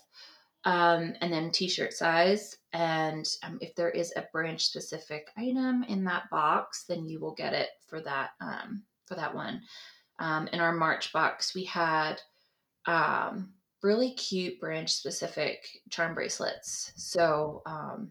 um, 0.65 1.15
and 1.21 1.33
then 1.33 1.51
t 1.51 1.69
shirt 1.69 1.95
size. 1.95 2.58
And 2.73 3.27
um, 3.43 3.59
if 3.61 3.75
there 3.75 3.91
is 3.91 4.13
a 4.17 4.27
branch 4.33 4.67
specific 4.67 5.29
item 5.37 5.85
in 5.85 6.05
that 6.05 6.29
box, 6.31 6.85
then 6.89 7.07
you 7.07 7.19
will 7.19 7.35
get 7.35 7.55
it 7.55 7.71
for 7.87 8.01
that 8.03 8.31
um, 8.41 8.83
for 9.07 9.15
that 9.15 9.35
one. 9.35 9.63
Um, 10.19 10.49
in 10.49 10.61
our 10.61 10.73
March 10.73 11.13
box, 11.13 11.55
we 11.55 11.65
had 11.65 12.21
um, 12.87 13.51
really 13.83 14.13
cute 14.13 14.61
branch 14.61 14.93
specific 14.93 15.67
charm 15.91 16.15
bracelets. 16.15 16.93
So, 16.97 17.63
um, 17.67 18.11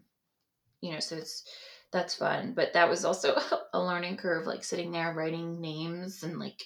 you 0.80 0.92
know, 0.92 1.00
so 1.00 1.16
it's 1.16 1.44
that's 1.92 2.14
fun. 2.14 2.52
But 2.54 2.72
that 2.72 2.88
was 2.88 3.04
also 3.04 3.36
a 3.72 3.80
learning 3.80 4.16
curve, 4.16 4.46
like 4.46 4.64
sitting 4.64 4.92
there 4.92 5.14
writing 5.14 5.60
names 5.60 6.22
and 6.22 6.38
like 6.38 6.62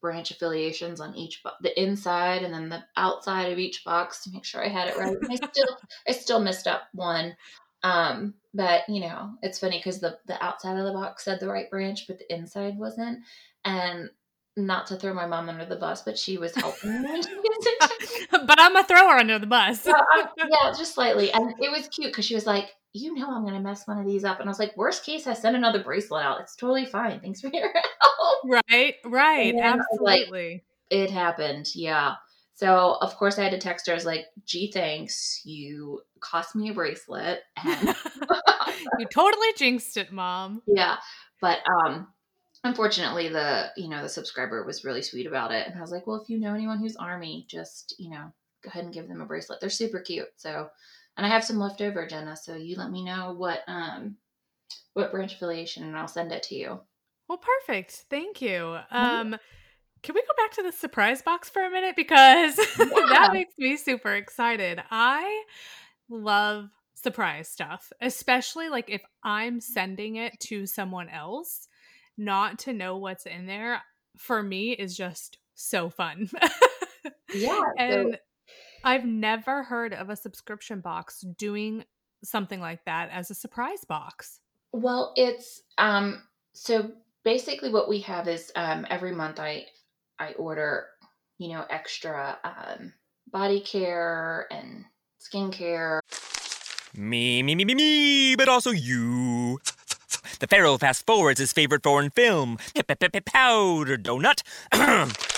branch 0.00 0.30
affiliations 0.30 1.00
on 1.00 1.14
each 1.14 1.42
bo- 1.42 1.50
the 1.60 1.80
inside 1.80 2.42
and 2.42 2.52
then 2.52 2.68
the 2.68 2.84
outside 2.96 3.52
of 3.52 3.58
each 3.58 3.84
box 3.84 4.22
to 4.24 4.30
make 4.30 4.44
sure 4.44 4.64
I 4.64 4.68
had 4.68 4.88
it 4.88 4.96
right. 4.98 5.16
I 5.30 5.36
still 5.36 5.76
I 6.06 6.12
still 6.12 6.40
missed 6.40 6.66
up 6.66 6.82
one. 6.92 7.36
Um, 7.82 8.34
but 8.54 8.88
you 8.88 9.00
know, 9.00 9.30
it's 9.42 9.58
funny 9.58 9.78
because 9.78 10.00
the 10.00 10.18
the 10.26 10.42
outside 10.42 10.78
of 10.78 10.84
the 10.84 10.92
box 10.92 11.24
said 11.24 11.40
the 11.40 11.48
right 11.48 11.70
branch, 11.70 12.06
but 12.06 12.18
the 12.18 12.32
inside 12.32 12.76
wasn't. 12.76 13.20
And 13.64 14.10
not 14.56 14.86
to 14.88 14.96
throw 14.96 15.14
my 15.14 15.26
mom 15.26 15.48
under 15.48 15.64
the 15.64 15.76
bus, 15.76 16.02
but 16.02 16.18
she 16.18 16.36
was 16.36 16.54
helping 16.54 17.02
me. 17.02 17.08
but 18.30 18.60
I'm 18.60 18.72
gonna 18.72 18.84
throw 18.86 19.08
her 19.08 19.18
under 19.18 19.38
the 19.38 19.46
bus. 19.46 19.86
yeah, 19.86 20.72
just 20.76 20.94
slightly. 20.94 21.30
And 21.32 21.54
it 21.60 21.70
was 21.70 21.88
cute 21.88 22.08
because 22.08 22.24
she 22.24 22.34
was 22.34 22.46
like, 22.46 22.70
"You 22.92 23.14
know, 23.14 23.28
I'm 23.30 23.44
gonna 23.44 23.60
mess 23.60 23.86
one 23.86 23.98
of 23.98 24.06
these 24.06 24.24
up," 24.24 24.40
and 24.40 24.48
I 24.48 24.50
was 24.50 24.58
like, 24.58 24.76
"Worst 24.76 25.04
case, 25.04 25.26
I 25.26 25.34
send 25.34 25.56
another 25.56 25.82
bracelet 25.82 26.24
out. 26.24 26.40
It's 26.40 26.56
totally 26.56 26.86
fine. 26.86 27.20
Thanks 27.20 27.40
for 27.40 27.50
your 27.52 27.72
help." 28.00 28.62
Right, 28.70 28.94
right, 29.04 29.54
absolutely. 29.54 30.52
Like, 30.52 30.64
it 30.90 31.10
happened. 31.10 31.68
Yeah. 31.74 32.14
So 32.54 32.98
of 33.00 33.14
course 33.16 33.38
I 33.38 33.44
had 33.44 33.52
to 33.52 33.58
text 33.58 33.86
her. 33.86 33.92
I 33.92 33.94
was 33.94 34.06
like, 34.06 34.26
"Gee, 34.44 34.72
thanks. 34.72 35.42
You 35.44 36.02
cost 36.20 36.56
me 36.56 36.70
a 36.70 36.74
bracelet." 36.74 37.40
And 37.64 37.94
you 38.98 39.06
totally 39.06 39.52
jinxed 39.56 39.96
it, 39.96 40.12
mom. 40.12 40.62
Yeah, 40.66 40.96
but 41.40 41.58
um, 41.84 42.08
unfortunately 42.64 43.28
the 43.28 43.70
you 43.76 43.88
know 43.88 44.02
the 44.02 44.08
subscriber 44.08 44.64
was 44.64 44.84
really 44.84 45.02
sweet 45.02 45.26
about 45.26 45.52
it 45.52 45.66
and 45.66 45.76
i 45.76 45.80
was 45.80 45.92
like 45.92 46.06
well 46.06 46.20
if 46.20 46.28
you 46.28 46.38
know 46.38 46.54
anyone 46.54 46.78
who's 46.78 46.96
army 46.96 47.46
just 47.48 47.94
you 47.98 48.10
know 48.10 48.32
go 48.62 48.68
ahead 48.68 48.84
and 48.84 48.92
give 48.92 49.08
them 49.08 49.20
a 49.20 49.26
bracelet 49.26 49.60
they're 49.60 49.70
super 49.70 50.00
cute 50.00 50.28
so 50.36 50.68
and 51.18 51.26
i 51.26 51.28
have 51.28 51.44
some 51.44 51.58
left 51.58 51.82
over 51.82 52.06
jenna 52.06 52.36
so 52.36 52.54
you 52.54 52.76
let 52.76 52.90
me 52.90 53.04
know 53.04 53.34
what 53.36 53.60
um 53.66 54.16
what 54.94 55.10
branch 55.10 55.34
affiliation 55.34 55.84
and 55.84 55.96
i'll 55.96 56.08
send 56.08 56.32
it 56.32 56.42
to 56.42 56.54
you 56.54 56.80
well 57.28 57.38
perfect 57.38 57.92
thank 58.08 58.40
you 58.40 58.78
um 58.90 59.36
can 60.02 60.14
we 60.14 60.22
go 60.22 60.34
back 60.36 60.52
to 60.52 60.62
the 60.62 60.72
surprise 60.72 61.20
box 61.20 61.50
for 61.50 61.62
a 61.62 61.70
minute 61.70 61.96
because 61.96 62.56
yeah. 62.78 62.86
that 63.10 63.30
makes 63.32 63.52
me 63.58 63.76
super 63.76 64.14
excited 64.14 64.80
i 64.90 65.44
love 66.08 66.70
surprise 66.94 67.48
stuff 67.48 67.92
especially 68.00 68.70
like 68.70 68.88
if 68.88 69.02
i'm 69.22 69.60
sending 69.60 70.16
it 70.16 70.38
to 70.40 70.66
someone 70.66 71.08
else 71.10 71.68
not 72.16 72.58
to 72.58 72.72
know 72.72 72.96
what's 72.96 73.26
in 73.26 73.46
there 73.46 73.82
for 74.18 74.42
me 74.42 74.72
is 74.72 74.96
just 74.96 75.38
so 75.54 75.88
fun. 75.88 76.28
yeah. 77.34 77.60
and 77.78 78.18
I've 78.84 79.04
never 79.04 79.62
heard 79.62 79.92
of 79.92 80.10
a 80.10 80.16
subscription 80.16 80.80
box 80.80 81.20
doing 81.20 81.84
something 82.22 82.60
like 82.60 82.84
that 82.84 83.10
as 83.10 83.30
a 83.30 83.34
surprise 83.34 83.84
box. 83.84 84.40
Well, 84.72 85.12
it's 85.16 85.62
um 85.78 86.22
so 86.52 86.90
basically 87.24 87.70
what 87.70 87.88
we 87.88 88.00
have 88.00 88.28
is 88.28 88.52
um 88.56 88.86
every 88.90 89.12
month 89.12 89.40
I 89.40 89.66
I 90.18 90.32
order, 90.32 90.86
you 91.38 91.48
know, 91.48 91.64
extra 91.70 92.38
um 92.44 92.92
body 93.30 93.60
care 93.60 94.46
and 94.50 94.84
skincare 95.20 96.00
Me, 96.96 97.42
me, 97.42 97.54
me, 97.54 97.64
me, 97.64 97.74
me, 97.74 98.36
but 98.36 98.48
also 98.48 98.70
you. 98.70 99.60
The 100.40 100.46
Pharaoh 100.46 100.78
fast 100.78 101.04
forwards 101.04 101.40
his 101.40 101.52
favorite 101.52 101.82
foreign 101.82 102.10
film, 102.10 102.58
Powder 102.74 103.96
Donut. 103.98 104.42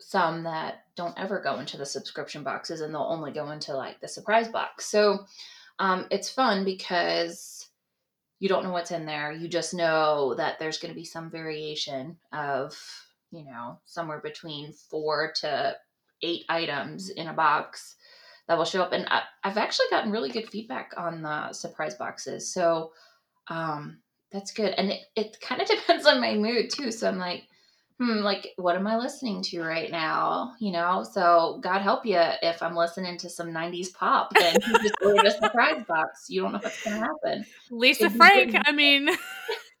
some 0.00 0.44
that 0.44 0.84
don't 0.96 1.18
ever 1.18 1.40
go 1.40 1.58
into 1.58 1.76
the 1.76 1.86
subscription 1.86 2.42
boxes, 2.42 2.80
and 2.80 2.92
they'll 2.92 3.02
only 3.02 3.32
go 3.32 3.50
into 3.50 3.74
like 3.74 4.00
the 4.00 4.08
surprise 4.08 4.48
box. 4.48 4.86
So 4.86 5.26
um, 5.78 6.06
it's 6.10 6.30
fun 6.30 6.64
because 6.64 7.68
you 8.38 8.48
don't 8.48 8.64
know 8.64 8.72
what's 8.72 8.90
in 8.90 9.06
there. 9.06 9.32
You 9.32 9.48
just 9.48 9.74
know 9.74 10.34
that 10.36 10.58
there's 10.58 10.78
going 10.78 10.92
to 10.92 10.98
be 10.98 11.04
some 11.04 11.30
variation 11.30 12.16
of 12.32 12.76
you 13.30 13.44
know 13.44 13.78
somewhere 13.86 14.20
between 14.20 14.72
four 14.72 15.32
to 15.36 15.76
eight 16.22 16.44
items 16.48 17.10
in 17.10 17.28
a 17.28 17.32
box 17.32 17.96
that 18.48 18.58
will 18.58 18.64
show 18.64 18.82
up, 18.82 18.92
and 18.92 19.06
I, 19.10 19.22
I've 19.44 19.58
actually 19.58 19.86
gotten 19.90 20.10
really 20.10 20.30
good 20.30 20.48
feedback 20.48 20.92
on 20.96 21.22
the 21.22 21.52
surprise 21.52 21.94
boxes. 21.94 22.52
So 22.52 22.92
um, 23.48 23.98
that's 24.32 24.52
good. 24.52 24.74
And 24.76 24.90
it, 24.90 25.00
it 25.16 25.36
kind 25.40 25.60
of 25.60 25.68
depends 25.68 26.06
on 26.06 26.20
my 26.20 26.34
mood 26.34 26.70
too. 26.70 26.90
So 26.92 27.08
I'm 27.08 27.18
like, 27.18 27.44
hmm, 28.00 28.18
like, 28.20 28.48
what 28.56 28.76
am 28.76 28.86
I 28.86 28.96
listening 28.96 29.42
to 29.44 29.62
right 29.62 29.90
now? 29.90 30.54
You 30.58 30.72
know, 30.72 31.04
so 31.08 31.58
God 31.62 31.82
help 31.82 32.06
you 32.06 32.18
if 32.42 32.62
I'm 32.62 32.74
listening 32.74 33.18
to 33.18 33.28
some 33.28 33.52
90s 33.52 33.92
pop, 33.92 34.30
then 34.34 34.56
you 34.66 34.78
just 34.80 34.94
ordered 35.04 35.26
a 35.26 35.30
surprise 35.30 35.84
box. 35.86 36.26
You 36.28 36.42
don't 36.42 36.52
know 36.52 36.60
what's 36.62 36.82
going 36.82 37.00
to 37.00 37.06
happen. 37.06 37.44
Lisa 37.70 38.06
It'd 38.06 38.16
Frank. 38.16 38.56
I 38.66 38.72
mean, 38.72 39.10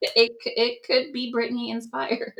It, 0.02 0.32
it 0.44 0.82
could 0.86 1.12
be 1.12 1.32
Britney 1.32 1.70
inspired. 1.70 2.32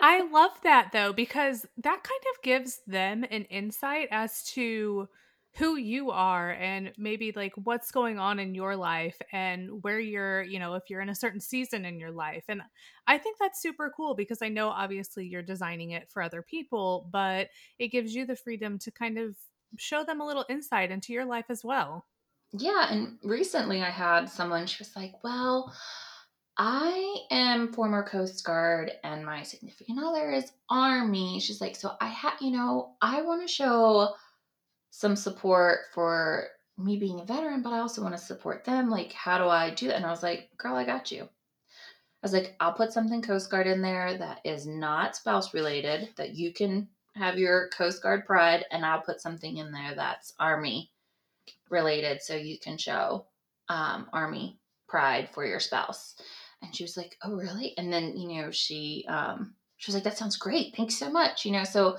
I 0.00 0.22
love 0.30 0.52
that 0.62 0.90
though 0.92 1.12
because 1.12 1.66
that 1.78 2.02
kind 2.02 2.20
of 2.34 2.42
gives 2.42 2.80
them 2.86 3.24
an 3.30 3.44
insight 3.44 4.08
as 4.10 4.42
to 4.52 5.08
who 5.56 5.76
you 5.76 6.10
are 6.10 6.50
and 6.52 6.92
maybe 6.96 7.32
like 7.36 7.52
what's 7.56 7.90
going 7.90 8.18
on 8.18 8.38
in 8.38 8.54
your 8.54 8.74
life 8.74 9.18
and 9.32 9.82
where 9.82 10.00
you're, 10.00 10.42
you 10.42 10.58
know, 10.58 10.74
if 10.74 10.84
you're 10.88 11.02
in 11.02 11.10
a 11.10 11.14
certain 11.14 11.40
season 11.40 11.84
in 11.84 12.00
your 12.00 12.10
life. 12.10 12.44
And 12.48 12.62
I 13.06 13.18
think 13.18 13.36
that's 13.38 13.60
super 13.60 13.92
cool 13.94 14.14
because 14.14 14.40
I 14.40 14.48
know 14.48 14.68
obviously 14.68 15.26
you're 15.26 15.42
designing 15.42 15.90
it 15.90 16.08
for 16.10 16.22
other 16.22 16.42
people, 16.42 17.08
but 17.12 17.48
it 17.78 17.88
gives 17.88 18.14
you 18.14 18.24
the 18.24 18.36
freedom 18.36 18.78
to 18.78 18.90
kind 18.90 19.18
of 19.18 19.36
show 19.76 20.04
them 20.04 20.22
a 20.22 20.26
little 20.26 20.46
insight 20.48 20.90
into 20.90 21.12
your 21.12 21.26
life 21.26 21.46
as 21.50 21.62
well. 21.62 22.06
Yeah, 22.52 22.86
and 22.90 23.18
recently 23.22 23.82
I 23.82 23.90
had 23.90 24.28
someone, 24.30 24.66
she 24.66 24.82
was 24.82 24.94
like, 24.96 25.22
Well, 25.22 25.74
I 26.58 27.16
am 27.30 27.72
former 27.72 28.02
Coast 28.02 28.44
Guard 28.44 28.92
and 29.04 29.24
my 29.24 29.42
significant 29.42 29.98
other 30.02 30.30
is 30.30 30.52
Army. 30.70 31.40
She's 31.40 31.60
like, 31.60 31.76
So 31.76 31.92
I 32.00 32.08
have, 32.08 32.34
you 32.40 32.50
know, 32.50 32.94
I 33.02 33.22
want 33.22 33.42
to 33.42 33.52
show 33.52 34.14
some 34.92 35.16
support 35.16 35.80
for 35.92 36.48
me 36.78 36.98
being 36.98 37.20
a 37.20 37.24
veteran, 37.24 37.62
but 37.62 37.72
I 37.72 37.78
also 37.78 38.02
want 38.02 38.16
to 38.16 38.22
support 38.22 38.64
them. 38.64 38.90
Like, 38.90 39.12
how 39.12 39.38
do 39.38 39.48
I 39.48 39.70
do 39.70 39.88
that? 39.88 39.96
And 39.96 40.06
I 40.06 40.10
was 40.10 40.22
like, 40.22 40.50
Girl, 40.58 40.76
I 40.76 40.84
got 40.84 41.10
you. 41.10 41.22
I 41.22 41.28
was 42.22 42.32
like, 42.32 42.54
I'll 42.60 42.72
put 42.72 42.92
something 42.92 43.22
Coast 43.22 43.50
Guard 43.50 43.66
in 43.66 43.82
there 43.82 44.16
that 44.18 44.40
is 44.44 44.66
not 44.66 45.16
spouse 45.16 45.52
related, 45.54 46.10
that 46.16 46.34
you 46.34 46.52
can 46.52 46.88
have 47.16 47.38
your 47.38 47.68
Coast 47.70 48.02
Guard 48.02 48.26
pride, 48.26 48.64
and 48.70 48.86
I'll 48.86 49.00
put 49.00 49.20
something 49.20 49.56
in 49.56 49.72
there 49.72 49.94
that's 49.96 50.34
Army 50.38 50.92
related 51.70 52.22
so 52.22 52.36
you 52.36 52.58
can 52.58 52.78
show 52.78 53.24
um, 53.68 54.06
army 54.12 54.58
pride 54.86 55.28
for 55.32 55.44
your 55.44 55.58
spouse 55.58 56.14
and 56.60 56.76
she 56.76 56.84
was 56.84 56.96
like 56.96 57.16
oh 57.22 57.34
really 57.34 57.74
and 57.78 57.92
then 57.92 58.16
you 58.16 58.28
know 58.40 58.50
she 58.50 59.04
um, 59.08 59.54
she 59.78 59.90
was 59.90 59.94
like 59.94 60.04
that 60.04 60.18
sounds 60.18 60.36
great 60.36 60.76
thanks 60.76 60.96
so 60.96 61.10
much 61.10 61.44
you 61.44 61.50
know 61.50 61.64
so 61.64 61.96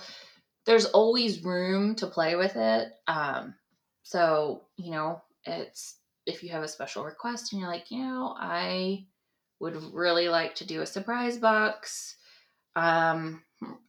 there's 0.66 0.86
always 0.86 1.44
room 1.44 1.96
to 1.96 2.08
play 2.08 2.36
with 2.36 2.56
it 2.56 2.92
um, 3.08 3.54
so 4.04 4.64
you 4.78 4.92
know 4.92 5.22
it's 5.46 5.98
if 6.26 6.44
you 6.44 6.50
have 6.50 6.64
a 6.64 6.68
special 6.68 7.04
request 7.04 7.52
and 7.52 7.60
you're 7.62 7.70
like 7.70 7.92
you 7.92 8.00
know 8.00 8.34
i 8.38 9.06
would 9.60 9.76
really 9.94 10.30
like 10.30 10.56
to 10.56 10.66
do 10.66 10.82
a 10.82 10.86
surprise 10.86 11.38
box 11.38 12.16
um 12.76 13.42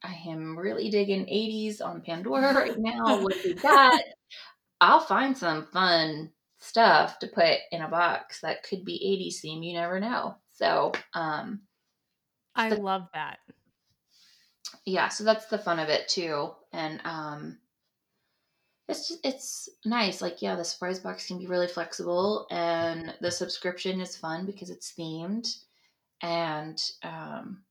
i 0.03 0.13
am 0.27 0.57
really 0.57 0.89
digging 0.89 1.25
80s 1.25 1.81
on 1.81 2.01
pandora 2.01 2.53
right 2.55 2.77
now 2.77 3.21
what 3.21 3.43
you 3.43 3.55
got 3.55 4.01
I'll 4.81 4.99
find 4.99 5.37
some 5.37 5.67
fun 5.67 6.31
stuff 6.59 7.19
to 7.19 7.27
put 7.27 7.59
in 7.71 7.81
a 7.81 7.87
box 7.87 8.41
that 8.41 8.63
could 8.63 8.83
be 8.83 8.99
80s 9.31 9.39
theme. 9.41 9.63
You 9.63 9.73
never 9.79 10.01
know. 10.01 10.35
So, 10.51 10.91
um, 11.13 11.61
I 12.55 12.69
The- 12.69 12.81
love 12.81 13.07
that. 13.13 13.39
Yeah, 14.85 15.09
so 15.09 15.23
that's 15.23 15.47
the 15.47 15.57
fun 15.57 15.79
of 15.79 15.89
it 15.89 16.07
too. 16.07 16.51
And, 16.73 17.01
um, 17.05 17.57
it's 18.87 19.07
just, 19.07 19.25
it's 19.25 19.69
nice. 19.85 20.21
Like, 20.21 20.41
yeah, 20.41 20.55
the 20.55 20.63
surprise 20.63 20.99
box 20.99 21.27
can 21.27 21.39
be 21.39 21.47
really 21.47 21.67
flexible 21.67 22.47
and 22.51 23.13
the 23.21 23.31
subscription 23.31 23.99
is 24.01 24.15
fun 24.17 24.45
because 24.45 24.69
it's 24.69 24.93
themed. 24.93 25.57
And, 26.21 26.81
um, 27.03 27.63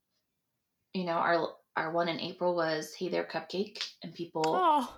you 0.92 1.04
know, 1.04 1.12
our, 1.12 1.48
our 1.76 1.92
one 1.92 2.08
in 2.08 2.20
April 2.20 2.54
was 2.54 2.94
Hey 2.94 3.08
There 3.08 3.24
Cupcake 3.24 3.82
and 4.02 4.14
people 4.14 4.42
Oh, 4.46 4.96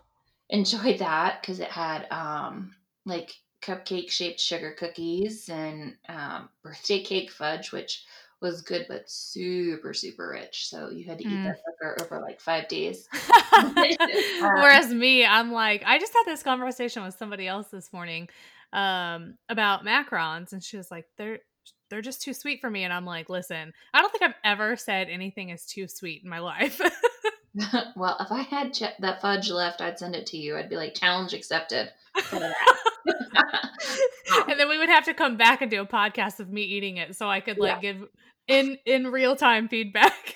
enjoyed 0.51 0.99
that 0.99 1.41
because 1.41 1.61
it 1.61 1.71
had 1.71 2.07
um 2.11 2.75
like 3.05 3.35
cupcake 3.63 4.11
shaped 4.11 4.39
sugar 4.39 4.73
cookies 4.79 5.49
and 5.49 5.97
um, 6.09 6.49
birthday 6.63 7.03
cake 7.03 7.31
fudge 7.31 7.73
which 7.73 8.05
was 8.43 8.61
good 8.63 8.85
but 8.89 9.03
super 9.11 9.95
super 9.95 10.29
rich 10.29 10.69
so 10.69 10.91
you 10.91 11.05
had 11.05 11.19
to 11.19 11.25
eat 11.25 11.31
Mm. 11.31 11.45
that 11.45 11.59
sucker 11.65 11.97
over 12.03 12.21
like 12.23 12.41
five 12.41 12.69
days 12.69 13.09
Whereas 14.41 14.93
me, 14.93 15.25
I'm 15.25 15.51
like, 15.53 15.83
I 15.87 15.99
just 15.99 16.13
had 16.13 16.25
this 16.27 16.43
conversation 16.43 17.03
with 17.05 17.17
somebody 17.17 17.47
else 17.49 17.69
this 17.69 17.93
morning 17.93 18.29
um, 18.73 19.35
about 19.49 19.85
macarons, 19.85 20.53
and 20.53 20.63
she 20.63 20.77
was 20.77 20.91
like, 20.91 21.07
they're 21.17 21.39
they're 21.89 22.03
just 22.03 22.21
too 22.23 22.35
sweet 22.35 22.61
for 22.61 22.69
me, 22.69 22.85
and 22.85 22.93
I'm 22.93 23.07
like, 23.07 23.29
listen, 23.31 23.73
I 23.95 24.01
don't 24.03 24.11
think 24.11 24.23
I've 24.23 24.35
ever 24.45 24.77
said 24.77 25.09
anything 25.09 25.51
is 25.51 25.65
too 25.65 25.89
sweet 25.89 26.23
in 26.23 26.29
my 26.29 26.41
life. 26.41 26.81
well 27.97 28.19
if 28.21 28.31
i 28.31 28.43
had 28.43 28.75
ch- 28.75 28.83
that 28.99 29.23
fudge 29.23 29.49
left 29.51 29.81
i'd 29.81 29.99
send 29.99 30.15
it 30.15 30.27
to 30.27 30.37
you 30.37 30.59
i'd 30.59 30.69
be 30.69 30.77
like 30.77 30.93
challenge 30.95 31.33
accepted 31.33 31.91
that. 32.31 32.55
and 34.49 34.59
then 34.59 34.69
we 34.69 34.79
would 34.79 34.89
have 34.89 35.05
to 35.05 35.15
come 35.15 35.37
back 35.37 35.63
and 35.63 35.71
do 35.71 35.81
a 35.81 35.87
podcast 35.87 36.41
of 36.41 36.51
me 36.51 36.63
eating 36.63 36.97
it, 36.97 37.17
so 37.17 37.29
I 37.29 37.41
could 37.41 37.59
like 37.59 37.81
give 37.81 38.05
in 38.49 38.79
in 38.87 39.09
real 39.09 39.37
time 39.37 39.69
feedback. 39.69 40.35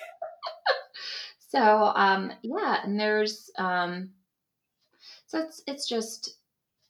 so 1.49 1.91
um 1.95 2.31
yeah 2.43 2.79
and 2.83 2.99
there's 2.99 3.51
um 3.57 4.11
so 5.27 5.39
it's 5.39 5.61
it's 5.67 5.87
just 5.87 6.37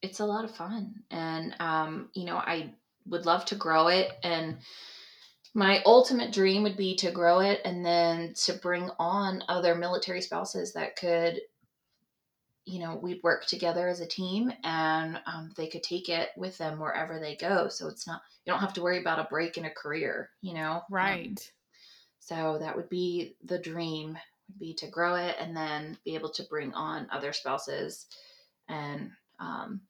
it's 0.02 0.20
a 0.20 0.26
lot 0.26 0.46
of 0.46 0.56
fun. 0.56 0.94
And 1.10 1.56
um 1.60 2.10
you 2.14 2.26
know 2.26 2.38
i 2.38 2.74
would 3.08 3.26
love 3.26 3.46
to 3.46 3.56
grow 3.56 3.88
it. 3.88 4.12
And 4.24 4.58
my 5.54 5.82
ultimate 5.86 6.32
dream 6.32 6.64
would 6.64 6.78
be 6.78 6.96
to 6.96 7.12
grow 7.12 7.40
it 7.40 7.60
and 7.66 7.86
then 7.86 8.34
to 8.46 8.54
bring 8.54 8.90
on 9.00 9.44
other 9.50 9.76
military 9.76 10.22
spouses 10.22 10.74
that 10.74 10.96
could 10.96 11.40
you 12.72 12.80
know 12.80 12.96
we'd 12.98 13.24
work 13.24 13.46
together 13.46 13.88
as 13.88 14.00
a 14.02 14.08
team 14.08 14.52
and 14.64 15.22
um, 15.26 15.52
they 15.58 15.68
could 15.68 15.84
take 15.84 16.10
it 16.10 16.30
with 16.38 16.58
them 16.58 16.80
wherever 16.80 17.20
they 17.20 17.36
go 17.36 17.68
so 17.70 17.88
it's 17.88 18.08
not 18.08 18.22
you 18.46 18.52
don't 18.54 18.62
have 18.62 18.74
to 18.74 18.82
worry 18.82 19.00
about 19.00 19.20
a 19.20 19.26
break 19.30 19.58
in 19.58 19.66
a 19.66 19.72
career 19.72 20.32
you 20.42 20.54
know 20.54 20.82
Um, 21.00 21.20
Right. 21.20 21.52
so 22.20 22.58
that 22.60 22.76
would 22.76 22.90
be 22.90 23.38
the 23.44 23.60
dream 23.60 24.18
would 24.50 24.60
be 24.60 24.74
to 24.76 24.90
grow 24.90 25.16
it 25.16 25.36
and 25.40 25.56
then 25.56 25.98
be 26.06 26.16
able 26.16 26.32
to 26.32 26.44
bring 26.50 26.74
on 26.74 27.10
other 27.12 27.34
spouses 27.34 28.08
and 28.70 29.12
um 29.40 29.82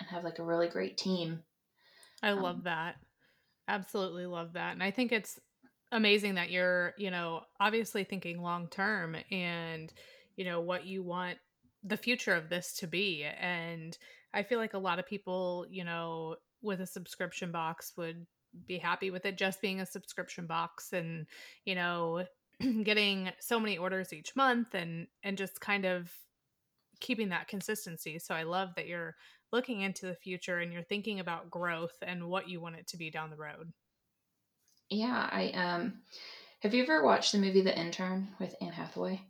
and 0.00 0.08
have 0.08 0.24
like 0.24 0.38
a 0.38 0.44
really 0.44 0.68
great 0.68 0.98
team. 0.98 1.44
I 2.22 2.32
Um, 2.36 2.44
love 2.44 2.64
that. 2.64 2.96
Absolutely 3.68 4.26
love 4.26 4.54
that. 4.54 4.72
And 4.72 4.82
I 4.82 4.92
think 4.92 5.12
it's 5.12 5.40
amazing 5.92 6.34
that 6.36 6.50
you're, 6.50 6.94
you 6.98 7.10
know, 7.10 7.44
obviously 7.60 8.04
thinking 8.04 8.42
long 8.42 8.68
term 8.68 9.16
and, 9.30 9.92
you 10.36 10.44
know, 10.44 10.60
what 10.60 10.86
you 10.86 11.02
want 11.02 11.38
the 11.84 11.96
future 11.96 12.34
of 12.34 12.48
this 12.48 12.72
to 12.78 12.86
be. 12.86 13.24
And 13.24 13.96
I 14.32 14.42
feel 14.42 14.58
like 14.58 14.74
a 14.74 14.78
lot 14.78 14.98
of 14.98 15.06
people, 15.06 15.66
you 15.70 15.84
know, 15.84 16.36
with 16.62 16.80
a 16.80 16.86
subscription 16.86 17.52
box 17.52 17.92
would 17.96 18.26
be 18.66 18.78
happy 18.78 19.10
with 19.10 19.26
it 19.26 19.36
just 19.36 19.60
being 19.60 19.80
a 19.80 19.86
subscription 19.86 20.46
box 20.46 20.92
and, 20.92 21.26
you 21.64 21.74
know, 21.74 22.24
getting 22.82 23.30
so 23.38 23.60
many 23.60 23.76
orders 23.76 24.12
each 24.12 24.34
month 24.34 24.74
and 24.74 25.06
and 25.22 25.36
just 25.36 25.60
kind 25.60 25.84
of 25.84 26.10
keeping 27.00 27.28
that 27.28 27.48
consistency. 27.48 28.18
So 28.18 28.34
I 28.34 28.44
love 28.44 28.70
that 28.76 28.86
you're 28.86 29.14
looking 29.52 29.82
into 29.82 30.06
the 30.06 30.14
future 30.14 30.58
and 30.58 30.72
you're 30.72 30.82
thinking 30.82 31.20
about 31.20 31.50
growth 31.50 31.96
and 32.02 32.28
what 32.28 32.48
you 32.48 32.60
want 32.60 32.76
it 32.76 32.86
to 32.88 32.96
be 32.96 33.10
down 33.10 33.30
the 33.30 33.36
road. 33.36 33.72
Yeah, 34.88 35.28
I 35.30 35.50
um 35.50 36.02
have 36.60 36.72
you 36.72 36.82
ever 36.82 37.04
watched 37.04 37.32
the 37.32 37.38
movie 37.38 37.60
The 37.60 37.78
Intern 37.78 38.28
with 38.40 38.54
Anne 38.60 38.72
Hathaway? 38.72 39.20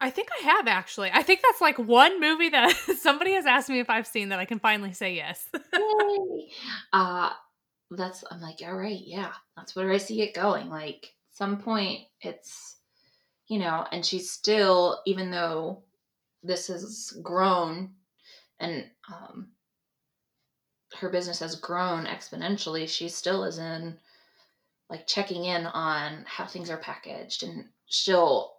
I 0.00 0.10
think 0.10 0.28
I 0.40 0.44
have 0.44 0.66
actually. 0.66 1.10
I 1.12 1.22
think 1.22 1.40
that's 1.42 1.60
like 1.60 1.78
one 1.78 2.20
movie 2.20 2.48
that 2.48 2.74
somebody 3.00 3.32
has 3.32 3.46
asked 3.46 3.68
me 3.68 3.80
if 3.80 3.90
I've 3.90 4.06
seen 4.06 4.30
that 4.30 4.38
I 4.38 4.44
can 4.44 4.58
finally 4.58 4.92
say 4.92 5.14
yes. 5.14 5.46
Yay! 5.74 6.48
Uh 6.92 7.30
that's 7.90 8.24
I'm 8.30 8.40
like, 8.40 8.60
all 8.62 8.76
right, 8.76 9.00
yeah, 9.04 9.32
that's 9.56 9.74
where 9.74 9.90
I 9.90 9.98
see 9.98 10.22
it 10.22 10.34
going. 10.34 10.68
Like 10.68 11.12
some 11.32 11.58
point 11.58 12.00
it's 12.20 12.76
you 13.48 13.58
know, 13.58 13.84
and 13.90 14.06
she's 14.06 14.30
still, 14.30 15.00
even 15.06 15.32
though 15.32 15.82
this 16.42 16.68
has 16.68 17.12
grown 17.22 17.90
and 18.60 18.86
um 19.12 19.48
her 20.98 21.10
business 21.10 21.40
has 21.40 21.56
grown 21.56 22.06
exponentially, 22.06 22.88
she 22.88 23.08
still 23.08 23.44
is 23.44 23.58
in 23.58 23.98
like 24.88 25.06
checking 25.06 25.44
in 25.44 25.66
on 25.66 26.24
how 26.26 26.46
things 26.46 26.70
are 26.70 26.78
packaged 26.78 27.42
and 27.42 27.66
she'll 27.86 28.54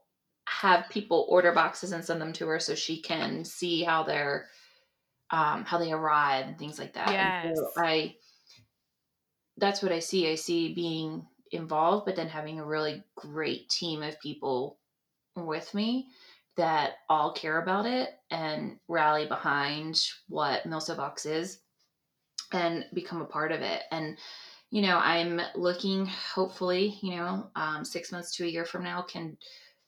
have 0.48 0.90
people 0.90 1.26
order 1.30 1.52
boxes 1.52 1.92
and 1.92 2.04
send 2.04 2.22
them 2.22 2.34
to 2.34 2.48
her 2.48 2.60
so 2.60 2.76
she 2.76 3.02
can 3.02 3.46
see 3.46 3.84
how 3.84 4.04
they're 4.04 4.48
um 5.32 5.64
how 5.66 5.78
they 5.78 5.92
arrive 5.92 6.48
and 6.48 6.58
things 6.58 6.78
like 6.78 6.94
that. 6.94 7.10
And 7.10 7.58
so 7.58 7.72
I 7.78 8.16
that's 9.58 9.82
what 9.82 9.92
I 9.92 10.00
see. 10.00 10.30
I 10.30 10.36
see 10.36 10.74
being 10.74 11.26
involved, 11.52 12.06
but 12.06 12.16
then 12.16 12.28
having 12.28 12.60
a 12.60 12.66
really 12.66 13.04
great 13.16 13.70
team 13.70 14.02
of 14.02 14.20
people 14.20 14.80
with 15.36 15.74
me 15.74 16.08
that 16.58 16.94
all 17.10 17.32
care 17.34 17.62
about 17.62 17.86
it 17.86 18.10
and 18.30 18.78
rally 18.88 19.26
behind 19.26 20.02
what 20.28 20.64
Milso 20.64 20.98
Box 20.98 21.26
is 21.26 21.60
and 22.52 22.86
become 22.94 23.22
a 23.22 23.26
part 23.26 23.52
of 23.52 23.62
it. 23.62 23.84
And 23.92 24.18
you 24.72 24.82
know, 24.82 24.98
I'm 24.98 25.42
looking 25.54 26.06
hopefully, 26.06 26.98
you 27.02 27.18
know, 27.18 27.50
um, 27.58 27.84
six 27.84 28.12
months 28.12 28.36
to 28.38 28.46
a 28.46 28.48
year 28.48 28.64
from 28.64 28.84
now 28.84 29.02
can 29.02 29.38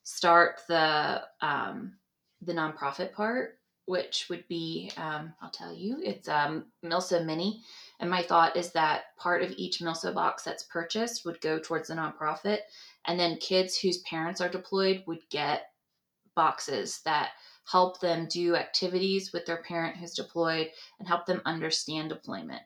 start 0.03 0.61
the 0.67 1.21
um, 1.41 1.93
the 2.41 2.53
nonprofit 2.53 3.13
part, 3.13 3.57
which 3.85 4.27
would 4.29 4.47
be 4.47 4.91
um, 4.97 5.33
I'll 5.41 5.49
tell 5.49 5.73
you, 5.73 5.99
it's 6.03 6.27
um, 6.27 6.65
Milso 6.83 7.25
Mini. 7.25 7.61
And 7.99 8.09
my 8.09 8.21
thought 8.21 8.57
is 8.57 8.71
that 8.71 9.15
part 9.17 9.43
of 9.43 9.51
each 9.51 9.79
Milso 9.79 10.13
box 10.13 10.43
that's 10.43 10.63
purchased 10.63 11.25
would 11.25 11.39
go 11.41 11.59
towards 11.59 11.87
the 11.87 11.95
nonprofit, 11.95 12.59
and 13.05 13.19
then 13.19 13.37
kids 13.37 13.77
whose 13.77 13.99
parents 13.99 14.41
are 14.41 14.49
deployed 14.49 15.03
would 15.07 15.21
get 15.29 15.67
boxes 16.35 17.01
that 17.05 17.29
help 17.65 17.99
them 18.01 18.27
do 18.29 18.55
activities 18.55 19.31
with 19.31 19.45
their 19.45 19.63
parent 19.63 19.95
who's 19.95 20.13
deployed 20.13 20.69
and 20.99 21.07
help 21.07 21.25
them 21.25 21.41
understand 21.45 22.09
deployment. 22.09 22.61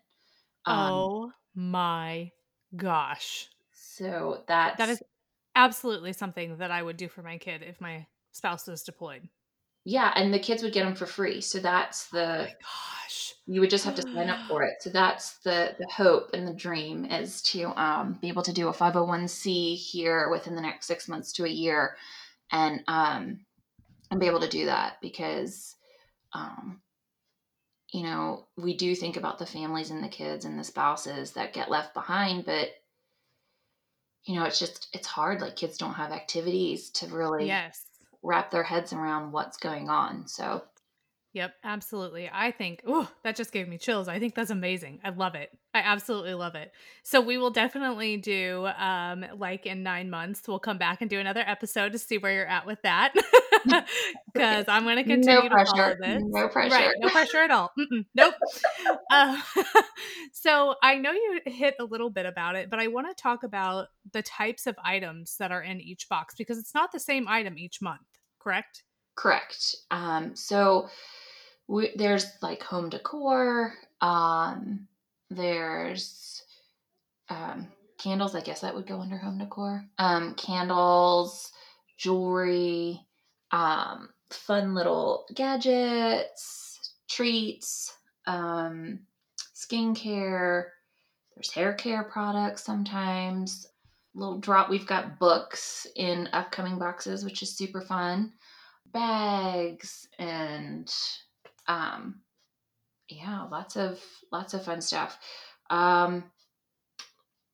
Um, 0.65 0.91
oh 0.91 1.32
my 1.56 2.32
gosh. 2.76 3.47
so 3.73 4.43
that's 4.47 4.78
That 4.78 4.89
is 4.89 5.04
absolutely 5.58 6.13
something 6.13 6.58
that 6.58 6.72
I 6.72 6.82
would 6.84 6.98
do 6.98 7.10
for 7.10 7.22
my 7.24 7.38
kid 7.38 7.63
if 7.63 7.82
my 7.82 8.08
spouse 8.32 8.67
was 8.67 8.84
deployed. 8.84 9.30
yeah, 9.86 10.12
and 10.15 10.34
the 10.34 10.39
kids 10.39 10.63
would 10.63 10.74
get 10.74 10.84
them 10.84 10.96
for 10.96 11.06
free. 11.06 11.41
So 11.41 11.60
that's 11.60 12.08
Oh 12.30 12.38
the 12.38 12.38
my 12.38 12.56
gosh. 12.62 13.34
you 13.46 13.62
would 13.62 13.70
just 13.70 13.86
have 13.86 13.96
to 13.96 14.04
sign 14.13 14.30
up 14.30 14.39
for 14.48 14.63
it. 14.63 14.82
So 14.82 14.89
that's 14.89 15.39
the 15.39 15.76
the 15.80 15.88
hope 15.88 16.32
and 16.34 16.48
the 16.48 16.54
dream 16.54 17.06
is 17.06 17.41
to 17.43 17.65
um, 17.82 18.17
be 18.22 18.28
able 18.30 18.43
to 18.43 18.54
do 18.54 18.67
a 18.67 18.74
501c 18.74 19.76
here 19.76 20.30
within 20.30 20.56
the 20.56 20.62
next 20.62 20.88
six 20.88 21.08
months 21.08 21.32
to 21.34 21.46
a 21.46 21.50
year, 21.50 21.96
and 22.52 22.84
um, 22.88 23.46
and 24.12 24.20
be 24.20 24.28
able 24.28 24.41
to 24.41 24.50
do 24.50 24.65
that 24.65 24.98
because 25.02 25.76
um, 26.34 26.82
you 27.93 28.04
know 28.04 28.48
we 28.58 28.76
do 28.76 28.96
think 28.96 29.17
about 29.17 29.39
the 29.39 29.46
families 29.46 29.91
and 29.91 30.04
the 30.04 30.10
kids 30.10 30.46
and 30.46 30.60
the 30.60 30.63
spouses 30.63 31.34
that 31.34 31.54
get 31.54 31.72
left 31.72 31.93
behind, 31.93 32.46
but 32.46 32.70
you 34.27 34.35
know 34.35 34.43
it's 34.45 34.59
just 34.59 34.89
it's 34.93 35.07
hard. 35.07 35.41
Like 35.41 35.55
kids 35.55 35.77
don't 35.77 35.93
have 35.93 36.11
activities 36.11 36.89
to 36.91 37.07
really 37.07 37.47
Yes. 37.47 37.85
wrap 38.21 38.51
their 38.51 38.63
heads 38.63 38.93
around 38.93 39.31
what's 39.31 39.57
going 39.57 39.89
on. 39.89 40.27
So 40.27 40.63
Yep, 41.33 41.53
absolutely. 41.63 42.29
I 42.31 42.51
think, 42.51 42.81
oh, 42.87 43.09
that 43.23 43.35
just 43.35 43.51
gave 43.51 43.67
me 43.67 43.77
chills. 43.77 44.07
I 44.07 44.17
think 44.17 44.33
that's 44.33 44.49
amazing. 44.49 44.99
I 45.03 45.09
love 45.09 45.35
it. 45.35 45.49
I 45.73 45.79
absolutely 45.79 46.33
love 46.33 46.55
it. 46.55 46.71
So 47.03 47.21
we 47.21 47.37
will 47.37 47.51
definitely 47.51 48.17
do, 48.17 48.67
um, 48.77 49.25
like 49.37 49.65
in 49.65 49.83
nine 49.83 50.09
months, 50.09 50.41
we'll 50.47 50.59
come 50.59 50.77
back 50.77 51.01
and 51.01 51.09
do 51.09 51.19
another 51.19 51.43
episode 51.45 51.91
to 51.91 51.99
see 51.99 52.17
where 52.17 52.33
you're 52.33 52.47
at 52.47 52.65
with 52.65 52.81
that. 52.81 53.13
Because 54.33 54.65
I'm 54.67 54.83
going 54.83 54.97
to 54.97 55.03
continue 55.03 55.49
no 55.49 55.57
to 55.57 55.65
follow 55.65 55.95
this. 55.99 56.21
no 56.25 56.47
pressure. 56.47 56.75
Right, 56.75 56.93
no 56.99 57.09
pressure 57.09 57.39
at 57.39 57.49
all. 57.49 57.71
Mm-mm, 57.79 58.05
nope. 58.13 58.33
Uh, 59.09 59.41
so 60.33 60.75
I 60.83 60.95
know 60.95 61.11
you 61.11 61.39
hit 61.45 61.75
a 61.79 61.83
little 61.83 62.09
bit 62.09 62.25
about 62.25 62.55
it, 62.55 62.69
but 62.69 62.79
I 62.79 62.87
want 62.87 63.07
to 63.07 63.19
talk 63.19 63.43
about 63.43 63.87
the 64.11 64.21
types 64.21 64.67
of 64.67 64.75
items 64.83 65.37
that 65.37 65.51
are 65.51 65.61
in 65.61 65.79
each 65.79 66.09
box 66.09 66.35
because 66.37 66.57
it's 66.57 66.73
not 66.75 66.91
the 66.91 66.99
same 66.99 67.27
item 67.27 67.57
each 67.57 67.81
month, 67.81 68.01
correct? 68.39 68.83
Correct. 69.17 69.75
Um, 69.89 70.36
so 70.36 70.89
we, 71.67 71.91
there's 71.95 72.27
like 72.41 72.62
home 72.62 72.89
decor. 72.89 73.73
Um, 73.99 74.88
there's 75.32 76.43
um, 77.27 77.67
candles. 77.97 78.36
I 78.36 78.41
guess 78.41 78.62
that 78.62 78.75
would 78.75 78.86
go 78.88 79.01
under 79.01 79.17
home 79.17 79.39
decor. 79.39 79.84
Um, 79.97 80.36
candles, 80.36 81.51
jewelry, 81.97 83.01
um, 83.51 84.10
fun 84.30 84.75
little 84.75 85.25
gadgets, 85.34 86.93
treats, 87.10 87.97
um, 88.27 88.99
skincare. 89.56 90.65
There's 91.34 91.51
hair 91.51 91.73
care 91.73 92.03
products 92.03 92.63
sometimes. 92.63 93.65
Little 94.13 94.38
drop. 94.38 94.69
We've 94.69 94.86
got 94.86 95.17
books 95.17 95.88
in 95.95 96.30
upcoming 96.34 96.77
boxes, 96.77 97.25
which 97.25 97.41
is 97.41 97.58
super 97.58 97.82
fun 97.82 98.34
bags 98.93 100.08
and 100.19 100.93
um 101.67 102.21
yeah 103.10 103.43
lots 103.52 103.76
of 103.76 104.00
lots 104.32 104.54
of 104.54 104.63
fun 104.65 104.82
stuff. 104.82 105.17
Um 105.69 106.23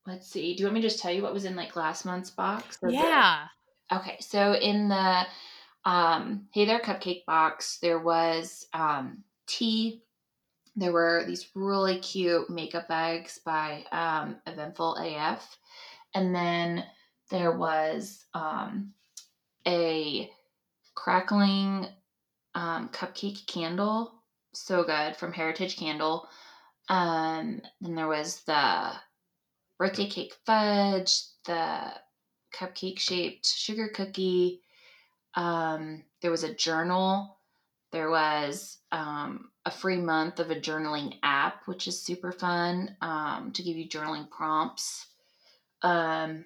let's 0.05 0.27
see 0.27 0.53
do 0.53 0.61
you 0.61 0.65
want 0.67 0.75
me 0.75 0.81
to 0.81 0.87
just 0.89 1.01
tell 1.01 1.11
you 1.11 1.21
what 1.23 1.33
was 1.33 1.45
in 1.45 1.55
like 1.55 1.75
last 1.77 2.05
month's 2.05 2.29
box 2.29 2.77
Yeah. 2.85 3.45
okay 3.91 4.17
so 4.19 4.53
in 4.53 4.89
the 4.89 5.25
um 5.85 6.47
hey 6.53 6.65
there 6.65 6.79
cupcake 6.79 7.25
box 7.25 7.77
there 7.81 7.99
was 7.99 8.67
um 8.73 9.23
tea. 9.47 10.01
There 10.75 10.91
were 10.91 11.23
these 11.27 11.49
really 11.53 11.99
cute 11.99 12.49
makeup 12.49 12.87
bags 12.87 13.39
by 13.45 13.85
um 13.91 14.37
eventful 14.47 14.95
af 14.95 15.57
and 16.15 16.33
then 16.35 16.83
there 17.29 17.51
was 17.57 18.25
um 18.33 18.93
a 19.67 20.29
crackling 20.95 21.87
um, 22.55 22.89
cupcake 22.89 23.45
candle, 23.47 24.13
so 24.53 24.83
good 24.83 25.15
from 25.15 25.33
Heritage 25.33 25.77
Candle. 25.77 26.27
Um, 26.89 27.61
then 27.81 27.95
there 27.95 28.07
was 28.07 28.41
the 28.43 28.91
birthday 29.79 30.07
cake 30.07 30.35
fudge, 30.45 31.21
the 31.45 31.93
cupcake 32.53 32.99
shaped 32.99 33.47
sugar 33.47 33.89
cookie. 33.89 34.61
Um, 35.35 36.03
there 36.21 36.31
was 36.31 36.43
a 36.43 36.53
journal. 36.53 37.37
There 37.91 38.09
was 38.09 38.77
um, 38.91 39.49
a 39.65 39.71
free 39.71 39.97
month 39.97 40.39
of 40.39 40.51
a 40.51 40.59
journaling 40.59 41.15
app, 41.23 41.67
which 41.67 41.87
is 41.87 42.01
super 42.01 42.31
fun 42.31 42.95
um, 43.01 43.51
to 43.53 43.63
give 43.63 43.77
you 43.77 43.87
journaling 43.87 44.29
prompts. 44.29 45.07
Um, 45.81 46.45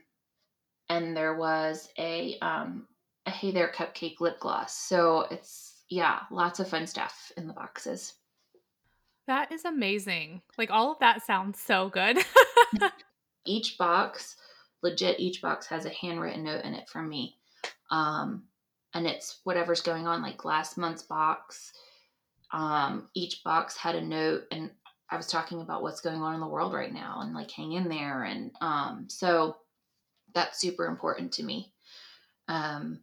and 0.90 1.16
there 1.16 1.36
was 1.36 1.90
a 1.98 2.38
um, 2.40 2.88
Hey 3.38 3.52
There 3.52 3.72
Cupcake 3.72 4.20
lip 4.20 4.40
gloss. 4.40 4.76
So 4.76 5.28
it's 5.30 5.84
yeah, 5.90 6.22
lots 6.32 6.60
of 6.60 6.68
fun 6.68 6.88
stuff 6.88 7.32
in 7.38 7.46
the 7.46 7.54
boxes. 7.54 8.16
That 9.28 9.52
is 9.52 9.64
amazing. 9.64 10.42
Like 10.58 10.72
all 10.72 10.92
of 10.92 10.98
that 11.00 11.24
sounds 11.24 11.60
so 11.60 11.90
good. 11.90 12.18
Each 13.46 13.78
box, 13.78 14.38
legit, 14.82 15.20
each 15.20 15.42
box 15.42 15.68
has 15.68 15.86
a 15.86 15.90
handwritten 15.90 16.44
note 16.44 16.66
in 16.66 16.74
it 16.74 16.90
from 16.90 17.08
me. 17.08 17.38
Um, 17.92 18.44
and 18.96 19.06
it's 19.06 19.40
whatever's 19.44 19.82
going 19.82 20.08
on. 20.08 20.24
Like 20.24 20.44
last 20.44 20.78
month's 20.78 21.04
box, 21.04 21.72
um, 22.52 23.08
each 23.14 23.44
box 23.46 23.78
had 23.78 23.96
a 23.96 24.02
note, 24.02 24.46
and 24.52 24.70
I 25.10 25.16
was 25.16 25.28
talking 25.28 25.62
about 25.62 25.82
what's 25.82 26.02
going 26.02 26.22
on 26.22 26.34
in 26.34 26.42
the 26.42 26.48
world 26.48 26.74
right 26.74 26.94
now, 26.94 27.20
and 27.22 27.34
like 27.34 27.52
hang 27.52 27.74
in 27.74 27.88
there. 27.88 28.24
And 28.24 28.52
um, 28.60 29.06
so 29.08 29.58
that's 30.34 30.60
super 30.60 30.88
important 30.88 31.32
to 31.34 31.44
me. 31.44 31.72
Um, 32.50 33.00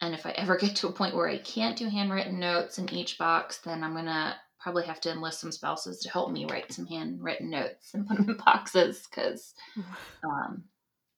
and 0.00 0.14
if 0.14 0.24
I 0.24 0.30
ever 0.30 0.56
get 0.56 0.76
to 0.76 0.88
a 0.88 0.92
point 0.92 1.14
where 1.14 1.28
I 1.28 1.38
can't 1.38 1.76
do 1.76 1.88
handwritten 1.88 2.38
notes 2.38 2.78
in 2.78 2.92
each 2.92 3.18
box, 3.18 3.58
then 3.58 3.84
I'm 3.84 3.94
gonna 3.94 4.36
probably 4.58 4.84
have 4.84 5.00
to 5.02 5.10
enlist 5.10 5.40
some 5.40 5.52
spouses 5.52 6.00
to 6.00 6.10
help 6.10 6.30
me 6.30 6.46
write 6.46 6.72
some 6.72 6.86
handwritten 6.86 7.50
notes 7.50 7.94
and 7.94 8.06
put 8.06 8.18
them 8.18 8.30
in 8.30 8.36
boxes 8.36 9.06
because 9.08 9.54
um, 10.24 10.64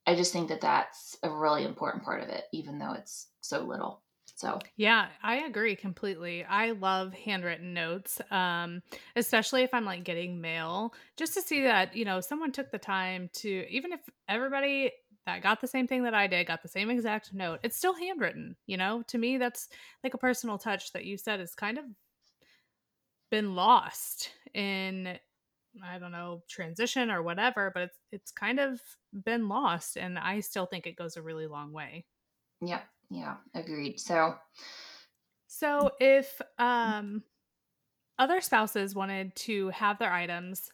I 0.07 0.15
just 0.15 0.33
think 0.33 0.49
that 0.49 0.61
that's 0.61 1.17
a 1.23 1.29
really 1.29 1.65
important 1.65 2.03
part 2.03 2.23
of 2.23 2.29
it, 2.29 2.45
even 2.51 2.79
though 2.79 2.93
it's 2.93 3.27
so 3.41 3.63
little. 3.63 4.01
So 4.35 4.59
Yeah, 4.77 5.07
I 5.21 5.37
agree 5.45 5.75
completely. 5.75 6.43
I 6.43 6.71
love 6.71 7.13
handwritten 7.13 7.73
notes, 7.73 8.19
um, 8.31 8.81
especially 9.15 9.63
if 9.63 9.73
I'm 9.73 9.85
like 9.85 10.03
getting 10.03 10.41
mail, 10.41 10.93
just 11.17 11.35
to 11.35 11.41
see 11.41 11.61
that, 11.63 11.95
you 11.95 12.03
know, 12.03 12.19
someone 12.19 12.51
took 12.51 12.71
the 12.71 12.79
time 12.79 13.29
to, 13.35 13.65
even 13.69 13.93
if 13.93 13.99
everybody 14.27 14.91
that 15.25 15.41
got 15.41 15.61
the 15.61 15.67
same 15.67 15.87
thing 15.87 16.03
that 16.03 16.13
I 16.13 16.27
did 16.27 16.47
got 16.47 16.61
the 16.61 16.67
same 16.67 16.89
exact 16.89 17.33
note, 17.33 17.59
it's 17.63 17.77
still 17.77 17.93
handwritten, 17.95 18.57
you 18.65 18.77
know? 18.77 19.03
To 19.07 19.17
me, 19.17 19.37
that's 19.37 19.69
like 20.03 20.13
a 20.13 20.17
personal 20.17 20.57
touch 20.57 20.91
that 20.93 21.05
you 21.05 21.17
said 21.17 21.39
is 21.39 21.55
kind 21.55 21.77
of 21.77 21.85
been 23.29 23.55
lost 23.55 24.31
in 24.53 25.19
I 25.83 25.97
don't 25.97 26.11
know, 26.11 26.43
transition 26.47 27.09
or 27.11 27.23
whatever, 27.23 27.71
but 27.73 27.83
it's 27.83 27.99
it's 28.11 28.31
kind 28.31 28.59
of 28.59 28.81
been 29.25 29.49
lost 29.49 29.97
and 29.97 30.19
I 30.19 30.39
still 30.41 30.67
think 30.67 30.87
it 30.87 30.95
goes 30.97 31.17
a 31.17 31.21
really 31.23 31.47
long 31.47 31.71
way. 31.71 32.05
yeah, 32.61 32.81
yeah, 33.09 33.37
agreed. 33.53 33.99
So 33.99 34.35
So 35.47 35.91
if 35.99 36.41
um 36.57 37.23
other 38.19 38.41
spouses 38.41 38.95
wanted 38.95 39.35
to 39.35 39.69
have 39.69 39.99
their 39.99 40.11
items 40.13 40.71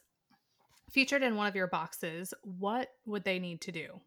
featured 0.90 1.22
in 1.22 1.36
one 1.36 1.46
of 1.46 1.56
your 1.56 1.68
boxes, 1.68 2.34
what 2.42 2.90
would 3.06 3.24
they 3.24 3.38
need 3.38 3.62
to 3.62 3.72
do? 3.72 4.00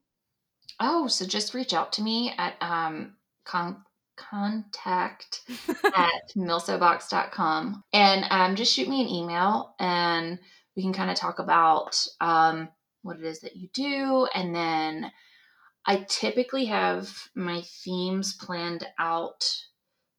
Oh, 0.79 1.07
so 1.07 1.25
just 1.25 1.53
reach 1.53 1.73
out 1.73 1.93
to 1.93 2.01
me 2.01 2.33
at 2.37 2.55
um 2.61 3.15
con- 3.45 3.83
contact 4.15 5.41
at 5.95 6.31
milsobox.com 6.35 7.83
and 7.93 8.25
um, 8.29 8.55
just 8.55 8.73
shoot 8.73 8.87
me 8.87 9.01
an 9.01 9.07
email 9.07 9.75
and 9.79 10.39
we 10.75 10.83
can 10.83 10.93
kind 10.93 11.11
of 11.11 11.17
talk 11.17 11.39
about 11.39 12.03
um, 12.21 12.69
what 13.01 13.17
it 13.17 13.25
is 13.25 13.41
that 13.41 13.55
you 13.55 13.69
do. 13.73 14.27
And 14.33 14.55
then 14.55 15.11
i 15.85 16.05
typically 16.07 16.65
have 16.65 17.27
my 17.35 17.61
themes 17.83 18.33
planned 18.35 18.87
out 18.97 19.43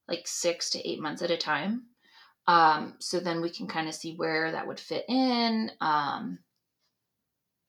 like 0.07 0.27
six 0.27 0.71
to 0.71 0.89
eight 0.89 1.01
months 1.01 1.23
at 1.23 1.31
a 1.31 1.37
time. 1.37 1.85
Um, 2.47 2.97
so 2.99 3.21
then 3.21 3.41
we 3.41 3.49
can 3.49 3.67
kind 3.67 3.89
of 3.89 3.95
see 3.95 4.15
where 4.15 4.53
that 4.53 4.67
would 4.67 4.79
fit 4.79 5.07
in 5.09 5.71
um, 5.81 6.39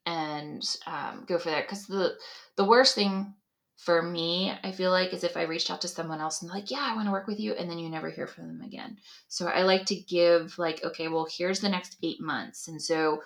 and 0.05 0.63
um, 0.87 1.23
go 1.27 1.37
for 1.37 1.49
that 1.49 1.67
because 1.67 1.87
the 1.87 2.15
the 2.55 2.65
worst 2.65 2.95
thing 2.95 3.33
for 3.77 4.01
me, 4.01 4.53
I 4.63 4.71
feel 4.71 4.89
like, 4.89 5.13
is 5.13 5.23
if 5.23 5.35
I 5.35 5.43
reached 5.43 5.69
out 5.69 5.81
to 5.81 5.87
someone 5.87 6.21
else 6.21 6.41
and 6.41 6.49
like, 6.49 6.71
yeah, 6.71 6.79
I 6.81 6.95
want 6.95 7.07
to 7.07 7.11
work 7.11 7.27
with 7.27 7.39
you, 7.39 7.53
and 7.53 7.69
then 7.69 7.77
you 7.77 7.89
never 7.89 8.09
hear 8.09 8.25
from 8.25 8.47
them 8.47 8.61
again. 8.61 8.97
So 9.27 9.47
I 9.47 9.63
like 9.63 9.85
to 9.87 9.95
give 9.95 10.57
like, 10.57 10.83
okay, 10.83 11.07
well, 11.07 11.27
here's 11.29 11.59
the 11.59 11.69
next 11.69 11.97
eight 12.01 12.21
months, 12.21 12.67
and 12.67 12.81
so 12.81 13.23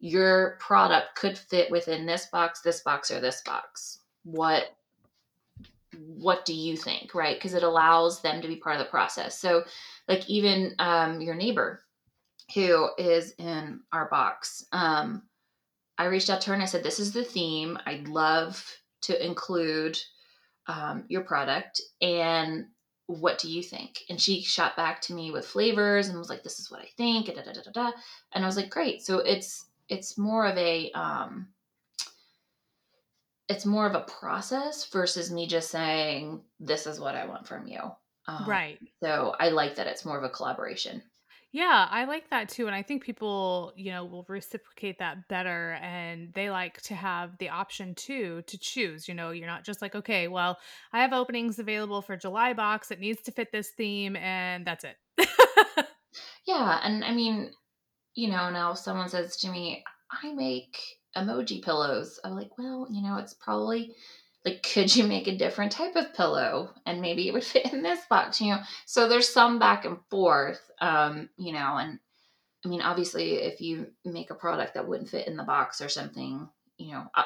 your 0.00 0.56
product 0.60 1.16
could 1.16 1.36
fit 1.36 1.70
within 1.70 2.06
this 2.06 2.26
box, 2.26 2.60
this 2.60 2.80
box, 2.80 3.10
or 3.10 3.20
this 3.20 3.42
box. 3.42 4.00
What 4.24 4.64
what 5.98 6.44
do 6.44 6.54
you 6.54 6.76
think, 6.76 7.14
right? 7.14 7.36
Because 7.36 7.54
it 7.54 7.62
allows 7.62 8.20
them 8.20 8.42
to 8.42 8.48
be 8.48 8.56
part 8.56 8.76
of 8.76 8.84
the 8.84 8.90
process. 8.90 9.38
So, 9.38 9.64
like 10.06 10.28
even 10.28 10.74
um, 10.78 11.20
your 11.20 11.34
neighbor 11.34 11.80
who 12.54 12.88
is 12.98 13.34
in 13.38 13.80
our 13.92 14.08
box, 14.08 14.64
um, 14.72 15.22
I 15.98 16.04
reached 16.06 16.30
out 16.30 16.40
to 16.42 16.50
her 16.50 16.54
and 16.54 16.62
I 16.62 16.66
said, 16.66 16.82
"This 16.82 17.00
is 17.00 17.12
the 17.12 17.24
theme. 17.24 17.78
I'd 17.86 18.08
love." 18.08 18.78
to 19.02 19.24
include 19.24 19.98
um, 20.66 21.04
your 21.08 21.22
product. 21.22 21.80
And 22.00 22.66
what 23.06 23.38
do 23.38 23.50
you 23.50 23.62
think? 23.62 24.00
And 24.10 24.20
she 24.20 24.42
shot 24.42 24.76
back 24.76 25.00
to 25.02 25.14
me 25.14 25.30
with 25.30 25.46
flavors 25.46 26.08
and 26.08 26.18
was 26.18 26.28
like 26.28 26.42
this 26.42 26.58
is 26.60 26.70
what 26.70 26.80
i 26.80 26.88
think 26.96 27.26
da, 27.26 27.40
da, 27.40 27.52
da, 27.72 27.92
and 28.32 28.44
i 28.44 28.46
was 28.46 28.56
like 28.56 28.70
great. 28.70 29.02
So 29.02 29.18
it's 29.18 29.66
it's 29.88 30.18
more 30.18 30.46
of 30.46 30.56
a 30.58 30.90
um, 30.92 31.48
it's 33.48 33.64
more 33.64 33.86
of 33.86 33.94
a 33.94 34.00
process 34.00 34.84
versus 34.86 35.30
me 35.30 35.46
just 35.46 35.70
saying 35.70 36.42
this 36.60 36.86
is 36.86 37.00
what 37.00 37.14
i 37.14 37.26
want 37.26 37.46
from 37.46 37.66
you. 37.66 37.80
Um, 38.26 38.44
right. 38.46 38.78
so 39.02 39.34
i 39.40 39.48
like 39.48 39.76
that 39.76 39.86
it's 39.86 40.04
more 40.04 40.18
of 40.18 40.24
a 40.24 40.28
collaboration 40.28 41.02
Yeah, 41.50 41.88
I 41.90 42.04
like 42.04 42.28
that 42.30 42.50
too. 42.50 42.66
And 42.66 42.74
I 42.76 42.82
think 42.82 43.02
people, 43.02 43.72
you 43.74 43.90
know, 43.90 44.04
will 44.04 44.26
reciprocate 44.28 44.98
that 44.98 45.28
better 45.28 45.78
and 45.80 46.32
they 46.34 46.50
like 46.50 46.80
to 46.82 46.94
have 46.94 47.38
the 47.38 47.48
option 47.48 47.94
too 47.94 48.42
to 48.46 48.58
choose. 48.58 49.08
You 49.08 49.14
know, 49.14 49.30
you're 49.30 49.46
not 49.46 49.64
just 49.64 49.80
like, 49.80 49.94
okay, 49.94 50.28
well, 50.28 50.58
I 50.92 51.00
have 51.00 51.14
openings 51.14 51.58
available 51.58 52.02
for 52.02 52.16
July 52.18 52.52
box. 52.52 52.90
It 52.90 53.00
needs 53.00 53.22
to 53.22 53.32
fit 53.32 53.50
this 53.50 53.70
theme 53.70 54.14
and 54.16 54.66
that's 54.66 54.84
it. 54.84 54.96
yeah 56.46 56.80
and 56.82 57.04
i 57.04 57.12
mean 57.12 57.50
you 58.14 58.28
know 58.28 58.50
now 58.50 58.72
if 58.72 58.78
someone 58.78 59.08
says 59.08 59.36
to 59.36 59.50
me 59.50 59.84
i 60.10 60.32
make 60.32 60.76
emoji 61.16 61.62
pillows 61.62 62.18
i'm 62.24 62.34
like 62.34 62.56
well 62.58 62.86
you 62.90 63.02
know 63.02 63.16
it's 63.16 63.34
probably 63.34 63.94
like 64.44 64.62
could 64.62 64.94
you 64.94 65.04
make 65.04 65.26
a 65.26 65.36
different 65.36 65.72
type 65.72 65.96
of 65.96 66.14
pillow? 66.14 66.70
And 66.86 67.00
maybe 67.00 67.28
it 67.28 67.32
would 67.32 67.44
fit 67.44 67.72
in 67.72 67.82
this 67.82 68.00
box 68.08 68.40
you 68.40 68.52
know? 68.52 68.60
So 68.86 69.08
there's 69.08 69.28
some 69.28 69.58
back 69.58 69.84
and 69.84 69.98
forth 70.10 70.60
um 70.80 71.28
you 71.36 71.52
know 71.52 71.76
and 71.76 71.98
i 72.64 72.68
mean 72.68 72.80
obviously 72.80 73.34
if 73.34 73.60
you 73.60 73.88
make 74.04 74.30
a 74.30 74.34
product 74.34 74.74
that 74.74 74.86
wouldn't 74.86 75.10
fit 75.10 75.26
in 75.26 75.36
the 75.36 75.42
box 75.42 75.80
or 75.80 75.88
something 75.88 76.48
you 76.76 76.92
know 76.92 77.04
I, 77.14 77.24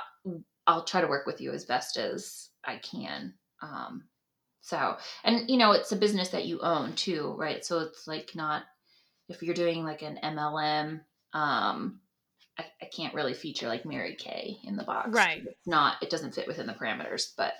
i'll 0.66 0.84
try 0.84 1.00
to 1.02 1.06
work 1.06 1.26
with 1.26 1.40
you 1.40 1.52
as 1.52 1.64
best 1.66 1.98
as 1.98 2.48
i 2.64 2.76
can 2.76 3.34
um 3.60 4.04
so 4.62 4.96
and 5.24 5.50
you 5.50 5.58
know 5.58 5.72
it's 5.72 5.92
a 5.92 5.96
business 5.96 6.30
that 6.30 6.46
you 6.46 6.60
own 6.60 6.94
too 6.94 7.34
right? 7.38 7.64
So 7.64 7.80
it's 7.80 8.06
like 8.06 8.30
not 8.34 8.62
if 9.28 9.42
you're 9.42 9.54
doing 9.54 9.84
like 9.84 10.02
an 10.02 10.18
mlm 10.22 11.00
um 11.34 12.00
I, 12.58 12.64
I 12.82 12.86
can't 12.86 13.14
really 13.14 13.34
feature 13.34 13.68
like 13.68 13.86
Mary 13.86 14.14
Kay 14.14 14.58
in 14.64 14.76
the 14.76 14.84
box. 14.84 15.10
Right. 15.10 15.42
It's 15.44 15.66
not, 15.66 16.02
it 16.02 16.10
doesn't 16.10 16.34
fit 16.34 16.46
within 16.46 16.66
the 16.66 16.74
parameters, 16.74 17.32
but 17.36 17.54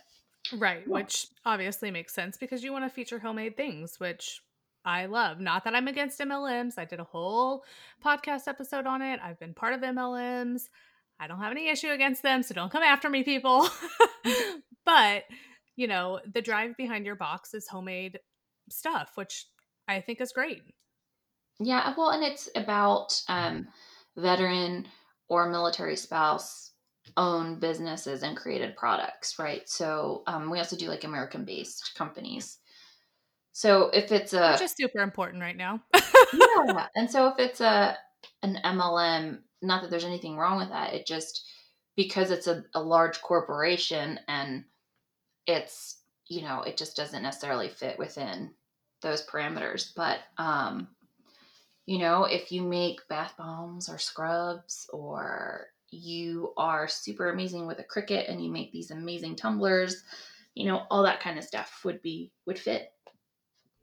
right. 0.57 0.83
Yeah. 0.87 0.92
Which 0.92 1.26
obviously 1.44 1.90
makes 1.90 2.14
sense 2.14 2.37
because 2.37 2.62
you 2.62 2.72
want 2.72 2.85
to 2.85 2.90
feature 2.90 3.18
homemade 3.18 3.57
things, 3.57 3.98
which 3.98 4.42
I 4.85 5.07
love. 5.07 5.40
Not 5.40 5.64
that 5.64 5.74
I'm 5.74 5.88
against 5.88 6.20
MLMs. 6.20 6.74
I 6.76 6.85
did 6.85 7.00
a 7.00 7.05
whole 7.05 7.64
podcast 8.05 8.48
episode 8.48 8.87
on 8.87 9.00
it. 9.00 9.20
I've 9.22 9.38
been 9.38 9.55
part 9.55 9.74
of 9.74 9.81
MLMs. 9.81 10.62
I 11.20 11.26
don't 11.26 11.38
have 11.38 11.52
any 11.52 11.68
issue 11.68 11.90
against 11.90 12.22
them, 12.22 12.42
so 12.42 12.55
don't 12.55 12.72
come 12.72 12.83
after 12.83 13.09
me, 13.09 13.22
people. 13.22 13.68
but, 14.85 15.24
you 15.76 15.87
know, 15.87 16.20
the 16.33 16.42
drive 16.42 16.76
behind 16.76 17.07
your 17.07 17.14
box 17.14 17.55
is 17.55 17.68
homemade 17.68 18.18
stuff, 18.70 19.12
which 19.14 19.46
I 19.87 20.00
think 20.00 20.20
is 20.20 20.33
great. 20.33 20.62
yeah, 21.61 21.94
well, 21.96 22.11
and 22.11 22.24
it's 22.24 22.48
about 22.57 23.20
um, 23.28 23.68
veteran 24.16 24.87
or 25.29 25.48
military 25.48 25.96
spouse 25.96 26.72
owned 27.16 27.61
businesses 27.61 28.22
and 28.22 28.37
created 28.37 28.77
products, 28.77 29.38
right? 29.38 29.68
So 29.68 30.22
um, 30.27 30.51
we 30.51 30.59
also 30.59 30.77
do 30.77 30.88
like 30.88 31.05
American 31.05 31.44
based 31.44 31.92
companies. 31.96 32.59
So 33.53 33.90
if 33.90 34.12
it's 34.12 34.33
a 34.33 34.53
Which 34.53 34.62
is 34.62 34.72
super 34.72 35.01
important 35.01 35.42
right 35.42 35.57
now. 35.57 35.81
yeah, 35.94 36.87
and 36.96 37.11
so 37.11 37.29
if 37.29 37.38
it's 37.38 37.61
a 37.61 37.96
an 38.42 38.59
MLM, 38.64 39.40
not 39.61 39.83
that 39.83 39.90
there's 39.90 40.05
anything 40.05 40.37
wrong 40.37 40.59
with 40.59 40.70
that, 40.70 40.94
it 40.94 41.07
just 41.07 41.44
because 41.96 42.31
it's 42.31 42.46
a, 42.46 42.64
a 42.75 42.83
large 42.83 43.20
corporation 43.20 44.18
and 44.29 44.64
it's 45.46 45.98
you 46.29 46.42
know 46.42 46.62
it 46.62 46.77
just 46.77 46.96
doesn't 46.96 47.22
necessarily 47.22 47.68
fit 47.68 47.98
within 47.98 48.51
those 49.03 49.27
parameters. 49.27 49.92
But 49.94 50.20
um, 50.38 50.88
you 51.92 51.98
know, 51.98 52.24
if 52.24 52.50
you 52.50 52.62
make 52.62 53.07
bath 53.09 53.35
bombs 53.37 53.90
or 53.90 53.98
scrubs 53.98 54.88
or 54.94 55.66
you 55.90 56.55
are 56.57 56.88
super 56.88 57.28
amazing 57.28 57.66
with 57.66 57.81
a 57.81 57.85
Cricut 57.85 58.31
and 58.31 58.42
you 58.42 58.50
make 58.50 58.72
these 58.72 58.90
amazing 58.90 59.37
tumblers, 59.37 60.02
you 60.55 60.64
know, 60.64 60.85
all 60.90 61.02
that 61.02 61.20
kind 61.20 61.37
of 61.37 61.44
stuff 61.44 61.83
would 61.85 62.00
be 62.00 62.33
would 62.46 62.59
fit. 62.59 62.94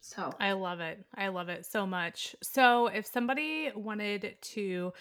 So 0.01 0.33
I 0.39 0.53
love 0.53 0.79
it. 0.79 1.05
I 1.15 1.27
love 1.27 1.49
it 1.49 1.67
so 1.67 1.85
much. 1.85 2.35
So, 2.41 2.87
if 2.87 3.05
somebody 3.05 3.69
wanted 3.75 4.37
to 4.41 4.91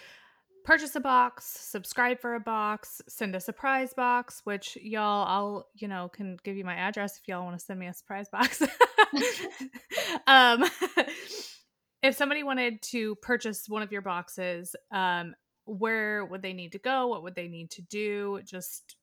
purchase 0.66 0.94
a 0.94 1.00
box, 1.00 1.46
subscribe 1.46 2.20
for 2.20 2.34
a 2.34 2.40
box, 2.40 3.00
send 3.08 3.34
a 3.34 3.40
surprise 3.40 3.94
box, 3.94 4.42
which 4.44 4.76
y'all, 4.82 5.26
I'll, 5.26 5.68
you 5.76 5.88
know, 5.88 6.10
can 6.12 6.36
give 6.44 6.58
you 6.58 6.64
my 6.66 6.74
address 6.74 7.16
if 7.16 7.26
y'all 7.26 7.42
want 7.42 7.58
to 7.58 7.64
send 7.64 7.80
me 7.80 7.86
a 7.86 7.94
surprise 7.94 8.28
box. 8.28 8.62
um, 10.26 10.64
if 12.02 12.14
somebody 12.16 12.42
wanted 12.42 12.80
to 12.82 13.14
purchase 13.16 13.68
one 13.68 13.82
of 13.82 13.90
your 13.92 14.02
boxes, 14.02 14.74
um, 14.92 15.34
where 15.64 16.24
would 16.24 16.42
they 16.42 16.52
need 16.52 16.72
to 16.72 16.78
go? 16.78 17.08
What 17.08 17.22
would 17.22 17.34
they 17.34 17.48
need 17.48 17.70
to 17.72 17.82
do? 17.82 18.40
Just 18.44 18.96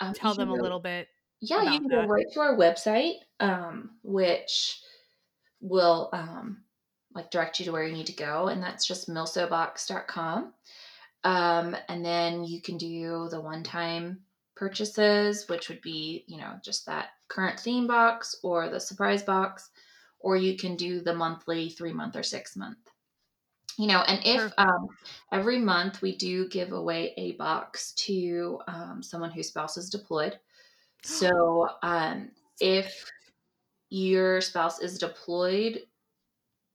Um, 0.00 0.12
tell 0.14 0.34
them 0.34 0.48
a 0.50 0.54
little 0.54 0.80
bit. 0.80 1.08
yeah, 1.40 1.62
you 1.72 1.78
can 1.80 1.88
go 1.88 2.06
right 2.06 2.26
to 2.32 2.40
our 2.40 2.56
website, 2.56 3.16
um, 3.40 3.98
which 4.02 4.80
will 5.60 6.08
um, 6.12 6.64
like 7.14 7.30
direct 7.30 7.58
you 7.58 7.66
to 7.66 7.72
where 7.72 7.84
you 7.84 7.92
need 7.92 8.06
to 8.06 8.12
go, 8.14 8.48
and 8.48 8.62
that's 8.62 8.86
just 8.86 9.08
milsobox.com. 9.08 10.54
Um, 11.24 11.76
and 11.88 12.04
then 12.04 12.44
you 12.44 12.60
can 12.62 12.76
do 12.78 13.28
the 13.30 13.40
one-time 13.40 14.22
purchases, 14.54 15.48
which 15.48 15.68
would 15.68 15.80
be 15.82 16.24
you 16.26 16.38
know 16.38 16.58
just 16.64 16.86
that 16.86 17.10
current 17.28 17.58
theme 17.60 17.86
box 17.86 18.36
or 18.42 18.68
the 18.70 18.80
surprise 18.80 19.22
box, 19.22 19.70
or 20.26 20.34
you 20.36 20.56
can 20.56 20.74
do 20.74 21.00
the 21.00 21.14
monthly, 21.14 21.68
three 21.68 21.92
month, 21.92 22.16
or 22.16 22.22
six 22.24 22.56
month. 22.56 22.78
You 23.78 23.86
know, 23.86 24.00
and 24.00 24.20
if 24.24 24.52
um, 24.58 24.88
every 25.30 25.60
month 25.60 26.02
we 26.02 26.16
do 26.16 26.48
give 26.48 26.72
away 26.72 27.14
a 27.16 27.36
box 27.36 27.92
to 27.92 28.58
um, 28.66 29.04
someone 29.04 29.30
whose 29.30 29.46
spouse 29.46 29.76
is 29.76 29.88
deployed. 29.88 30.38
So 31.04 31.68
um, 31.84 32.30
if 32.58 33.04
your 33.90 34.40
spouse 34.40 34.80
is 34.80 34.98
deployed 34.98 35.82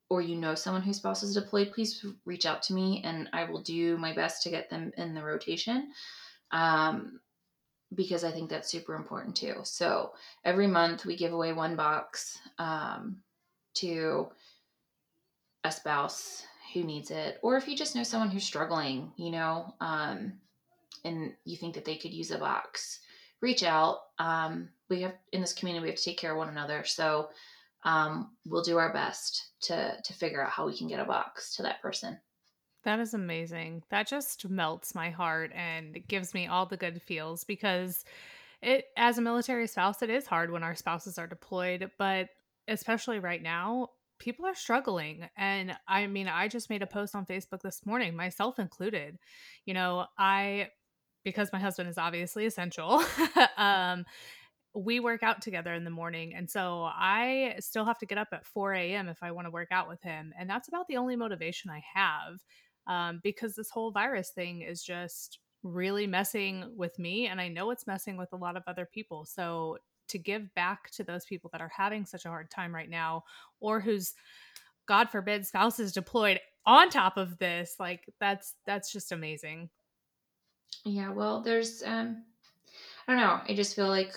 or 0.10 0.22
you 0.22 0.38
know 0.38 0.56
someone 0.56 0.84
whose 0.84 0.97
spouse 0.97 1.22
is 1.22 1.34
deployed, 1.34 1.74
please 1.74 2.06
reach 2.24 2.45
out 2.45 2.64
to 2.64 2.74
me 2.74 3.02
and 3.04 3.28
I 3.34 3.43
will 3.43 3.62
do 3.62 3.97
my 3.97 4.14
best 4.14 4.43
to 4.43 4.49
get 4.49 4.70
them 4.70 4.93
in 4.95 5.14
the 5.14 5.22
rotation. 5.22 5.91
Um, 6.52 7.20
because 7.93 8.24
I 8.24 8.32
think 8.32 8.49
that's 8.49 8.72
super 8.72 8.95
important 8.95 9.36
too. 9.36 9.56
So 9.64 10.14
every 10.45 10.68
month 10.68 11.06
we 11.06 11.18
give 11.18 11.34
away 11.34 11.52
one 11.52 11.76
box 11.76 12.39
um, 12.58 13.18
to 13.76 14.28
a 15.63 15.72
spouse 15.72 16.43
who 16.74 16.84
needs 16.84 17.11
it, 17.11 17.39
or 17.41 17.57
if 17.57 17.67
you 17.67 17.76
just 17.76 17.95
know 17.95 18.03
someone 18.03 18.30
who's 18.30 18.43
struggling, 18.43 19.11
you 19.17 19.32
know, 19.32 19.74
um, 19.82 20.34
and 21.03 21.34
you 21.45 21.57
think 21.57 21.76
that 21.76 21.86
they 21.86 21.95
could 21.95 22.13
use 22.13 22.32
a 22.32 22.38
box, 22.38 22.99
reach 23.41 23.63
out. 23.63 23.99
Um, 24.19 24.69
we 24.89 25.01
have 25.01 25.13
in 25.32 25.41
this 25.41 25.53
community 25.53 25.84
we 25.84 25.89
have 25.89 25.97
to 25.97 26.03
take 26.03 26.17
care 26.17 26.32
of 26.32 26.38
one 26.38 26.49
another, 26.49 26.84
so 26.86 27.30
um, 27.84 28.32
we'll 28.45 28.63
do 28.63 28.78
our 28.78 28.93
best 28.93 29.49
to 29.61 29.97
to 30.03 30.13
figure 30.13 30.43
out 30.43 30.51
how 30.51 30.65
we 30.65 30.78
can 30.78 30.88
get 30.88 30.99
a 30.99 31.05
box 31.05 31.55
to 31.55 31.63
that 31.63 31.82
person. 31.82 32.19
That 32.84 32.99
is 32.99 33.13
amazing. 33.13 33.84
That 33.89 34.07
just 34.07 34.49
melts 34.49 34.95
my 34.95 35.11
heart 35.11 35.51
and 35.53 35.99
gives 36.07 36.34
me 36.34 36.47
all 36.47 36.65
the 36.65 36.78
good 36.78 37.01
feels 37.01 37.43
because 37.43 38.03
it 38.61 38.86
as 38.97 39.17
a 39.17 39.22
military 39.22 39.67
spouse 39.67 40.01
it 40.01 40.09
is 40.09 40.26
hard 40.26 40.51
when 40.51 40.63
our 40.63 40.76
spouses 40.76 41.17
are 41.17 41.28
deployed, 41.28 41.91
but 41.97 42.30
especially 42.72 43.19
right 43.19 43.41
now, 43.41 43.89
people 44.19 44.45
are 44.45 44.55
struggling 44.55 45.28
and 45.36 45.76
I 45.88 46.07
mean, 46.07 46.28
I 46.28 46.47
just 46.47 46.69
made 46.69 46.84
a 46.84 46.88
post 46.88 47.15
on 47.15 47.26
Facebook 47.26 47.61
this 47.61 47.86
morning, 47.86 48.15
myself 48.15 48.59
included. 48.59 49.17
You 49.65 49.74
know, 49.74 50.05
I 50.17 50.69
because 51.24 51.51
my 51.53 51.59
husband 51.59 51.89
is 51.89 51.97
obviously 51.97 52.45
essential. 52.45 53.03
um 53.57 54.05
we 54.74 54.99
work 54.99 55.22
out 55.22 55.41
together 55.41 55.74
in 55.74 55.84
the 55.84 55.89
morning. 55.89 56.34
And 56.34 56.49
so 56.49 56.84
I 56.84 57.55
still 57.59 57.86
have 57.86 57.97
to 57.99 58.05
get 58.05 58.17
up 58.17 58.30
at 58.32 58.45
4 58.45 58.74
a.m. 58.74 59.09
if 59.09 59.17
I 59.22 59.32
want 59.32 59.45
to 59.47 59.51
work 59.51 59.67
out 59.72 59.89
with 59.89 60.01
him. 60.01 60.34
And 60.39 60.49
that's 60.49 60.69
about 60.69 60.88
the 60.88 60.97
only 60.97 61.15
motivation 61.17 61.69
I 61.69 61.84
have 61.93 62.39
um, 62.88 63.19
because 63.22 63.55
this 63.55 63.69
whole 63.69 63.91
virus 63.91 64.30
thing 64.30 64.61
is 64.61 64.82
just 64.82 65.39
really 65.63 66.07
messing 66.07 66.72
with 66.76 66.97
me. 66.97 67.28
And 67.28 67.41
I 67.41 67.49
know 67.49 67.72
it's 67.72 67.86
messing 67.86 68.17
with 68.17 68.30
a 68.32 68.38
lot 68.38 68.55
of 68.55 68.63
other 68.65 68.88
people. 68.91 69.26
So 69.26 69.78
to 70.10 70.18
give 70.20 70.54
back 70.56 70.89
to 70.91 71.04
those 71.04 71.26
people 71.26 71.49
that 71.54 71.62
are 71.62 71.72
having 71.76 72.06
such 72.06 72.26
a 72.26 72.30
hard 72.30 72.49
time 72.49 72.74
right 72.74 72.89
now, 72.89 73.24
or 73.60 73.80
whose, 73.80 74.14
God 74.88 75.10
forbid, 75.10 75.45
spouse 75.45 75.80
is 75.80 75.93
deployed 75.93 76.39
on 76.66 76.89
top 76.89 77.18
of 77.18 77.38
this, 77.38 77.76
like 77.80 78.12
that's 78.20 78.56
that's 78.66 78.91
just 78.91 79.12
amazing. 79.12 79.70
Yeah, 80.86 81.12
well, 81.12 81.41
there's 81.41 81.84
um 81.84 82.24
I 83.08 83.14
don't 83.14 83.22
know. 83.22 83.39
I 83.47 83.56
just 83.56 83.76
feel 83.76 83.88
like 83.88 84.14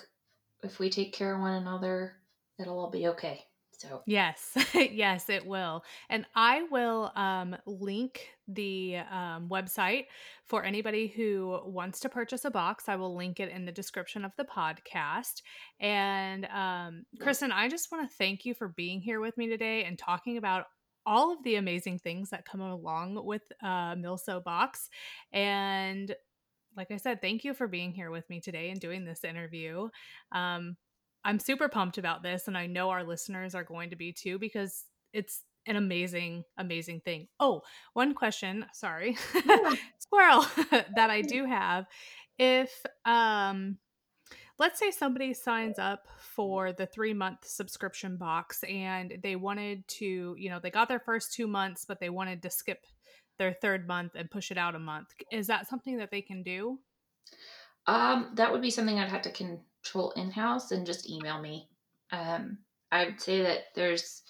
if 0.62 0.78
we 0.78 0.90
take 0.90 1.12
care 1.12 1.34
of 1.34 1.40
one 1.40 1.54
another, 1.54 2.16
it'll 2.58 2.78
all 2.78 2.90
be 2.90 3.08
okay. 3.08 3.44
So 3.88 4.02
yes, 4.06 4.56
yes, 4.74 5.28
it 5.28 5.46
will. 5.46 5.84
And 6.08 6.26
I 6.34 6.62
will 6.70 7.12
um, 7.16 7.56
link 7.66 8.28
the 8.48 8.98
um, 9.10 9.48
website 9.48 10.06
for 10.44 10.64
anybody 10.64 11.06
who 11.08 11.60
wants 11.64 12.00
to 12.00 12.08
purchase 12.08 12.44
a 12.44 12.50
box. 12.50 12.88
I 12.88 12.96
will 12.96 13.16
link 13.16 13.40
it 13.40 13.50
in 13.50 13.64
the 13.64 13.72
description 13.72 14.24
of 14.24 14.32
the 14.36 14.44
podcast. 14.44 15.42
And 15.80 16.46
um, 16.46 17.04
Kristen, 17.20 17.52
I 17.52 17.68
just 17.68 17.90
want 17.90 18.08
to 18.08 18.16
thank 18.16 18.44
you 18.44 18.54
for 18.54 18.68
being 18.68 19.00
here 19.00 19.20
with 19.20 19.36
me 19.36 19.48
today 19.48 19.84
and 19.84 19.98
talking 19.98 20.36
about 20.36 20.66
all 21.06 21.32
of 21.32 21.42
the 21.44 21.56
amazing 21.56 21.98
things 21.98 22.30
that 22.30 22.46
come 22.46 22.60
along 22.60 23.24
with 23.24 23.42
uh, 23.62 23.94
Milso 23.94 24.42
Box. 24.42 24.88
And 25.32 26.14
like 26.76 26.90
I 26.90 26.96
said, 26.96 27.20
thank 27.20 27.44
you 27.44 27.54
for 27.54 27.68
being 27.68 27.92
here 27.92 28.10
with 28.10 28.28
me 28.28 28.40
today 28.40 28.70
and 28.70 28.80
doing 28.80 29.04
this 29.04 29.24
interview. 29.24 29.88
Um, 30.32 30.76
I'm 31.24 31.38
super 31.38 31.68
pumped 31.68 31.98
about 31.98 32.22
this, 32.22 32.48
and 32.48 32.56
I 32.56 32.66
know 32.66 32.90
our 32.90 33.04
listeners 33.04 33.54
are 33.54 33.64
going 33.64 33.90
to 33.90 33.96
be 33.96 34.12
too 34.12 34.38
because 34.38 34.84
it's 35.12 35.42
an 35.66 35.76
amazing, 35.76 36.44
amazing 36.58 37.00
thing. 37.00 37.28
Oh, 37.40 37.62
one 37.94 38.14
question, 38.14 38.66
sorry, 38.72 39.16
squirrel 39.98 40.44
that 40.70 41.10
I 41.10 41.22
do 41.22 41.46
have. 41.46 41.86
If 42.38 42.70
um 43.04 43.78
let's 44.58 44.78
say 44.78 44.90
somebody 44.90 45.34
signs 45.34 45.78
up 45.78 46.06
for 46.18 46.72
the 46.72 46.86
three 46.86 47.14
month 47.14 47.38
subscription 47.44 48.16
box 48.16 48.62
and 48.64 49.14
they 49.22 49.36
wanted 49.36 49.86
to, 49.88 50.34
you 50.38 50.50
know, 50.50 50.60
they 50.62 50.70
got 50.70 50.88
their 50.88 51.00
first 51.00 51.32
two 51.32 51.46
months, 51.46 51.84
but 51.84 52.00
they 52.00 52.10
wanted 52.10 52.42
to 52.42 52.50
skip 52.50 52.84
their 53.38 53.52
third 53.52 53.86
month 53.86 54.12
and 54.14 54.30
push 54.30 54.50
it 54.50 54.58
out 54.58 54.74
a 54.74 54.78
month. 54.78 55.08
Is 55.32 55.48
that 55.48 55.68
something 55.68 55.98
that 55.98 56.10
they 56.10 56.22
can 56.22 56.42
do? 56.42 56.78
Um, 57.86 58.30
that 58.34 58.52
would 58.52 58.62
be 58.62 58.70
something 58.70 58.98
I'd 58.98 59.08
have 59.08 59.22
to 59.22 59.30
control 59.84 60.12
in 60.12 60.30
house 60.30 60.70
and 60.70 60.86
just 60.86 61.08
email 61.08 61.40
me. 61.40 61.68
Um, 62.10 62.58
I 62.90 63.06
would 63.06 63.20
say 63.20 63.42
that 63.42 63.66
there's, 63.74 64.22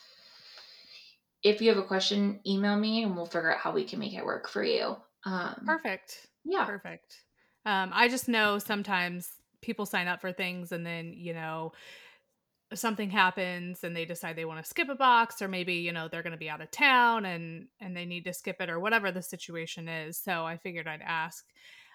if 1.43 1.61
you 1.61 1.69
have 1.69 1.79
a 1.79 1.87
question, 1.87 2.41
email 2.47 2.77
me 2.77 3.03
and 3.03 3.15
we'll 3.15 3.27
figure 3.27 3.53
out 3.53 3.61
how 3.61 3.73
we 3.73 3.85
can 3.85 3.99
make 3.99 4.15
it 4.15 4.25
work 4.25 4.49
for 4.49 4.65
you. 4.65 4.97
Um, 5.25 5.63
Perfect. 5.67 6.29
Yeah. 6.45 6.65
Perfect. 6.65 7.23
Um, 7.67 7.91
I 7.93 8.09
just 8.09 8.29
know 8.29 8.59
sometimes 8.59 9.29
people 9.63 9.87
sign 9.87 10.09
up 10.09 10.21
for 10.21 10.33
things 10.33 10.73
and 10.73 10.85
then, 10.85 11.13
you 11.15 11.35
know, 11.35 11.73
something 12.73 13.11
happens 13.11 13.85
and 13.85 13.95
they 13.95 14.05
decide 14.05 14.37
they 14.37 14.45
want 14.45 14.63
to 14.63 14.69
skip 14.69 14.89
a 14.89 14.95
box 14.95 15.41
or 15.41 15.47
maybe 15.47 15.75
you 15.75 15.93
know 15.93 16.09
they're 16.09 16.25
going 16.25 16.33
to 16.33 16.39
be 16.39 16.51
out 16.51 16.61
of 16.61 16.71
town 16.73 17.25
and 17.25 17.69
and 17.79 17.97
they 17.97 18.05
need 18.05 18.25
to 18.25 18.33
skip 18.33 18.57
it 18.59 18.69
or 18.69 18.81
whatever 18.81 19.13
the 19.13 19.23
situation 19.23 19.87
is 19.87 20.19
so 20.19 20.45
i 20.45 20.57
figured 20.57 20.89
i'd 20.89 21.03
ask 21.03 21.45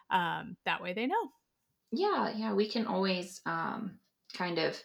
um, 0.09 0.55
that 0.65 0.81
way 0.81 0.93
they 0.93 1.05
know 1.05 1.31
yeah 1.91 2.33
yeah 2.35 2.53
we 2.53 2.67
can 2.67 2.85
always 2.85 3.41
um, 3.45 3.91
kind 4.33 4.57
of 4.57 4.79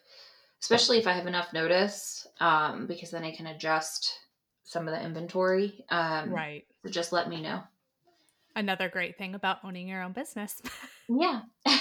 especially 0.62 0.98
if 0.98 1.06
i 1.06 1.12
have 1.12 1.26
enough 1.26 1.52
notice 1.52 2.26
um, 2.40 2.86
because 2.86 3.10
then 3.10 3.24
i 3.24 3.34
can 3.34 3.46
adjust 3.46 4.18
some 4.64 4.88
of 4.88 4.94
the 4.94 5.02
inventory 5.02 5.84
um, 5.90 6.30
right 6.30 6.64
so 6.84 6.90
just 6.90 7.12
let 7.12 7.28
me 7.28 7.40
know 7.40 7.62
another 8.56 8.88
great 8.88 9.18
thing 9.18 9.34
about 9.34 9.58
owning 9.64 9.88
your 9.88 10.02
own 10.02 10.12
business 10.12 10.62
yeah 11.08 11.42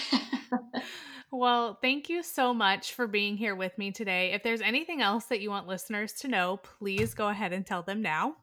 Well, 1.36 1.80
thank 1.82 2.10
you 2.10 2.22
so 2.22 2.54
much 2.54 2.94
for 2.94 3.08
being 3.08 3.38
here 3.38 3.56
with 3.56 3.76
me 3.80 3.92
today. 3.92 4.34
If 4.34 4.44
there's 4.44 4.62
anything 4.62 5.02
else 5.02 5.26
that 5.26 5.42
you 5.42 5.50
want 5.50 5.66
listeners 5.66 6.14
to 6.20 6.28
know, 6.28 6.58
please 6.58 7.16
go 7.16 7.28
ahead 7.28 7.54
and 7.54 7.66
tell 7.66 7.82
them 7.82 8.04
now. 8.04 8.36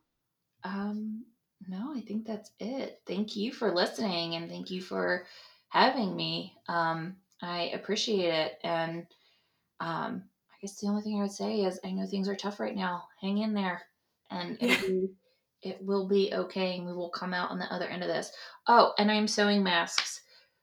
Um, 0.65 1.25
no, 1.69 1.95
I 1.97 2.01
think 2.01 2.27
that's 2.27 2.51
it. 2.59 3.01
Thank 3.07 3.37
you 3.37 3.53
for 3.53 3.73
listening 3.73 4.35
and 4.35 4.51
thank 4.51 4.73
you 4.73 4.83
for 4.83 5.25
having 5.71 6.15
me. 6.15 6.55
Um, 6.69 7.17
I 7.43 7.71
appreciate 7.75 8.33
it. 8.33 8.59
And 8.63 9.07
um, 9.81 10.23
I 10.51 10.57
guess 10.61 10.79
the 10.79 10.89
only 10.89 11.03
thing 11.03 11.19
I 11.19 11.23
would 11.23 11.33
say 11.33 11.63
is 11.63 11.81
I 11.85 11.91
know 11.91 12.07
things 12.07 12.29
are 12.29 12.37
tough 12.37 12.61
right 12.61 12.77
now. 12.77 13.05
Hang 13.21 13.39
in 13.39 13.55
there 13.55 13.83
and 14.31 14.59
it'll 14.61 14.89
be, 14.89 15.09
it 15.63 15.79
will 15.83 16.07
be 16.07 16.33
okay 16.35 16.77
and 16.77 16.87
we 16.87 16.93
will 16.93 17.11
come 17.11 17.33
out 17.33 17.51
on 17.51 17.59
the 17.59 17.73
other 17.73 17.87
end 17.87 18.03
of 18.03 18.09
this. 18.09 18.31
Oh, 18.69 18.93
and 18.99 19.11
I'm 19.11 19.29
sewing 19.29 19.63
masks 19.63 20.21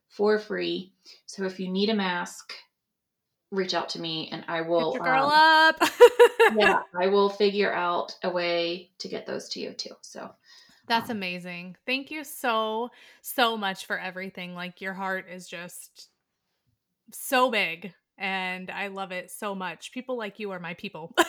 for 0.09 0.37
free. 0.37 0.93
So 1.25 1.45
if 1.45 1.59
you 1.59 1.69
need 1.69 1.89
a 1.89 1.95
mask, 1.95 2.53
reach 3.51 3.73
out 3.73 3.89
to 3.89 4.01
me 4.01 4.29
and 4.31 4.43
I 4.47 4.61
will 4.61 4.93
Get 4.93 5.03
your 5.03 5.13
girl 5.13 5.25
um, 5.25 5.31
up. 5.33 5.89
yeah, 6.55 6.79
I 6.99 7.07
will 7.07 7.29
figure 7.29 7.73
out 7.73 8.15
a 8.23 8.29
way 8.29 8.91
to 8.99 9.07
get 9.07 9.25
those 9.25 9.49
to 9.49 9.59
you 9.59 9.71
too. 9.73 9.95
So 10.01 10.29
That's 10.87 11.09
amazing. 11.09 11.75
Thank 11.85 12.11
you 12.11 12.23
so 12.23 12.89
so 13.21 13.57
much 13.57 13.85
for 13.85 13.99
everything. 13.99 14.55
Like 14.55 14.81
your 14.81 14.93
heart 14.93 15.25
is 15.29 15.47
just 15.47 16.09
so 17.11 17.51
big 17.51 17.93
and 18.17 18.71
I 18.71 18.87
love 18.87 19.11
it 19.11 19.29
so 19.31 19.53
much. 19.53 19.91
People 19.91 20.17
like 20.17 20.39
you 20.39 20.51
are 20.51 20.59
my 20.59 20.73
people. 20.73 21.13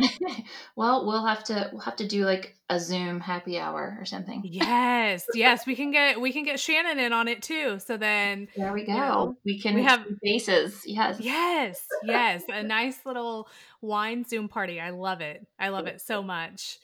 well, 0.76 1.06
we'll 1.06 1.24
have 1.24 1.44
to 1.44 1.68
we'll 1.72 1.82
have 1.82 1.96
to 1.96 2.08
do 2.08 2.24
like 2.24 2.56
a 2.68 2.78
Zoom 2.80 3.20
happy 3.20 3.58
hour 3.58 3.96
or 3.98 4.04
something. 4.04 4.40
yes, 4.44 5.26
yes, 5.34 5.66
we 5.66 5.74
can 5.76 5.90
get 5.90 6.20
we 6.20 6.32
can 6.32 6.44
get 6.44 6.58
Shannon 6.58 6.98
in 6.98 7.12
on 7.12 7.28
it 7.28 7.42
too. 7.42 7.78
So 7.80 7.96
then 7.96 8.48
There 8.56 8.72
we 8.72 8.84
go. 8.84 8.92
you 8.92 8.98
know, 8.98 9.36
we 9.44 9.60
can 9.60 9.74
we 9.74 9.82
have- 9.82 10.06
faces. 10.22 10.82
Yes. 10.86 11.18
Yes, 11.20 11.86
yes, 12.02 12.42
a 12.48 12.62
nice 12.62 13.04
little 13.04 13.48
wine 13.80 14.24
Zoom 14.24 14.48
party. 14.48 14.80
I 14.80 14.90
love 14.90 15.20
it. 15.20 15.46
I 15.58 15.68
love 15.68 15.86
it 15.86 16.00
so 16.00 16.22
much. 16.22 16.78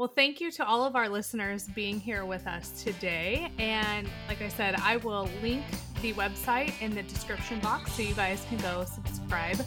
Well, 0.00 0.08
thank 0.08 0.40
you 0.40 0.50
to 0.52 0.66
all 0.66 0.86
of 0.86 0.96
our 0.96 1.10
listeners 1.10 1.68
being 1.74 2.00
here 2.00 2.24
with 2.24 2.46
us 2.46 2.82
today. 2.82 3.52
And 3.58 4.08
like 4.28 4.40
I 4.40 4.48
said, 4.48 4.76
I 4.76 4.96
will 4.96 5.28
link 5.42 5.62
the 6.00 6.14
website 6.14 6.72
in 6.80 6.94
the 6.94 7.02
description 7.02 7.60
box 7.60 7.92
so 7.92 8.00
you 8.00 8.14
guys 8.14 8.42
can 8.48 8.56
go 8.62 8.86
subscribe 8.86 9.58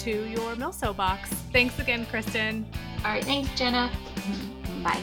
to 0.00 0.10
your 0.10 0.56
Milso 0.56 0.94
box. 0.94 1.30
Thanks 1.54 1.78
again, 1.78 2.04
Kristen. 2.04 2.66
All 2.98 3.12
right. 3.12 3.24
Thanks, 3.24 3.48
Jenna. 3.58 3.90
Bye. 4.84 5.02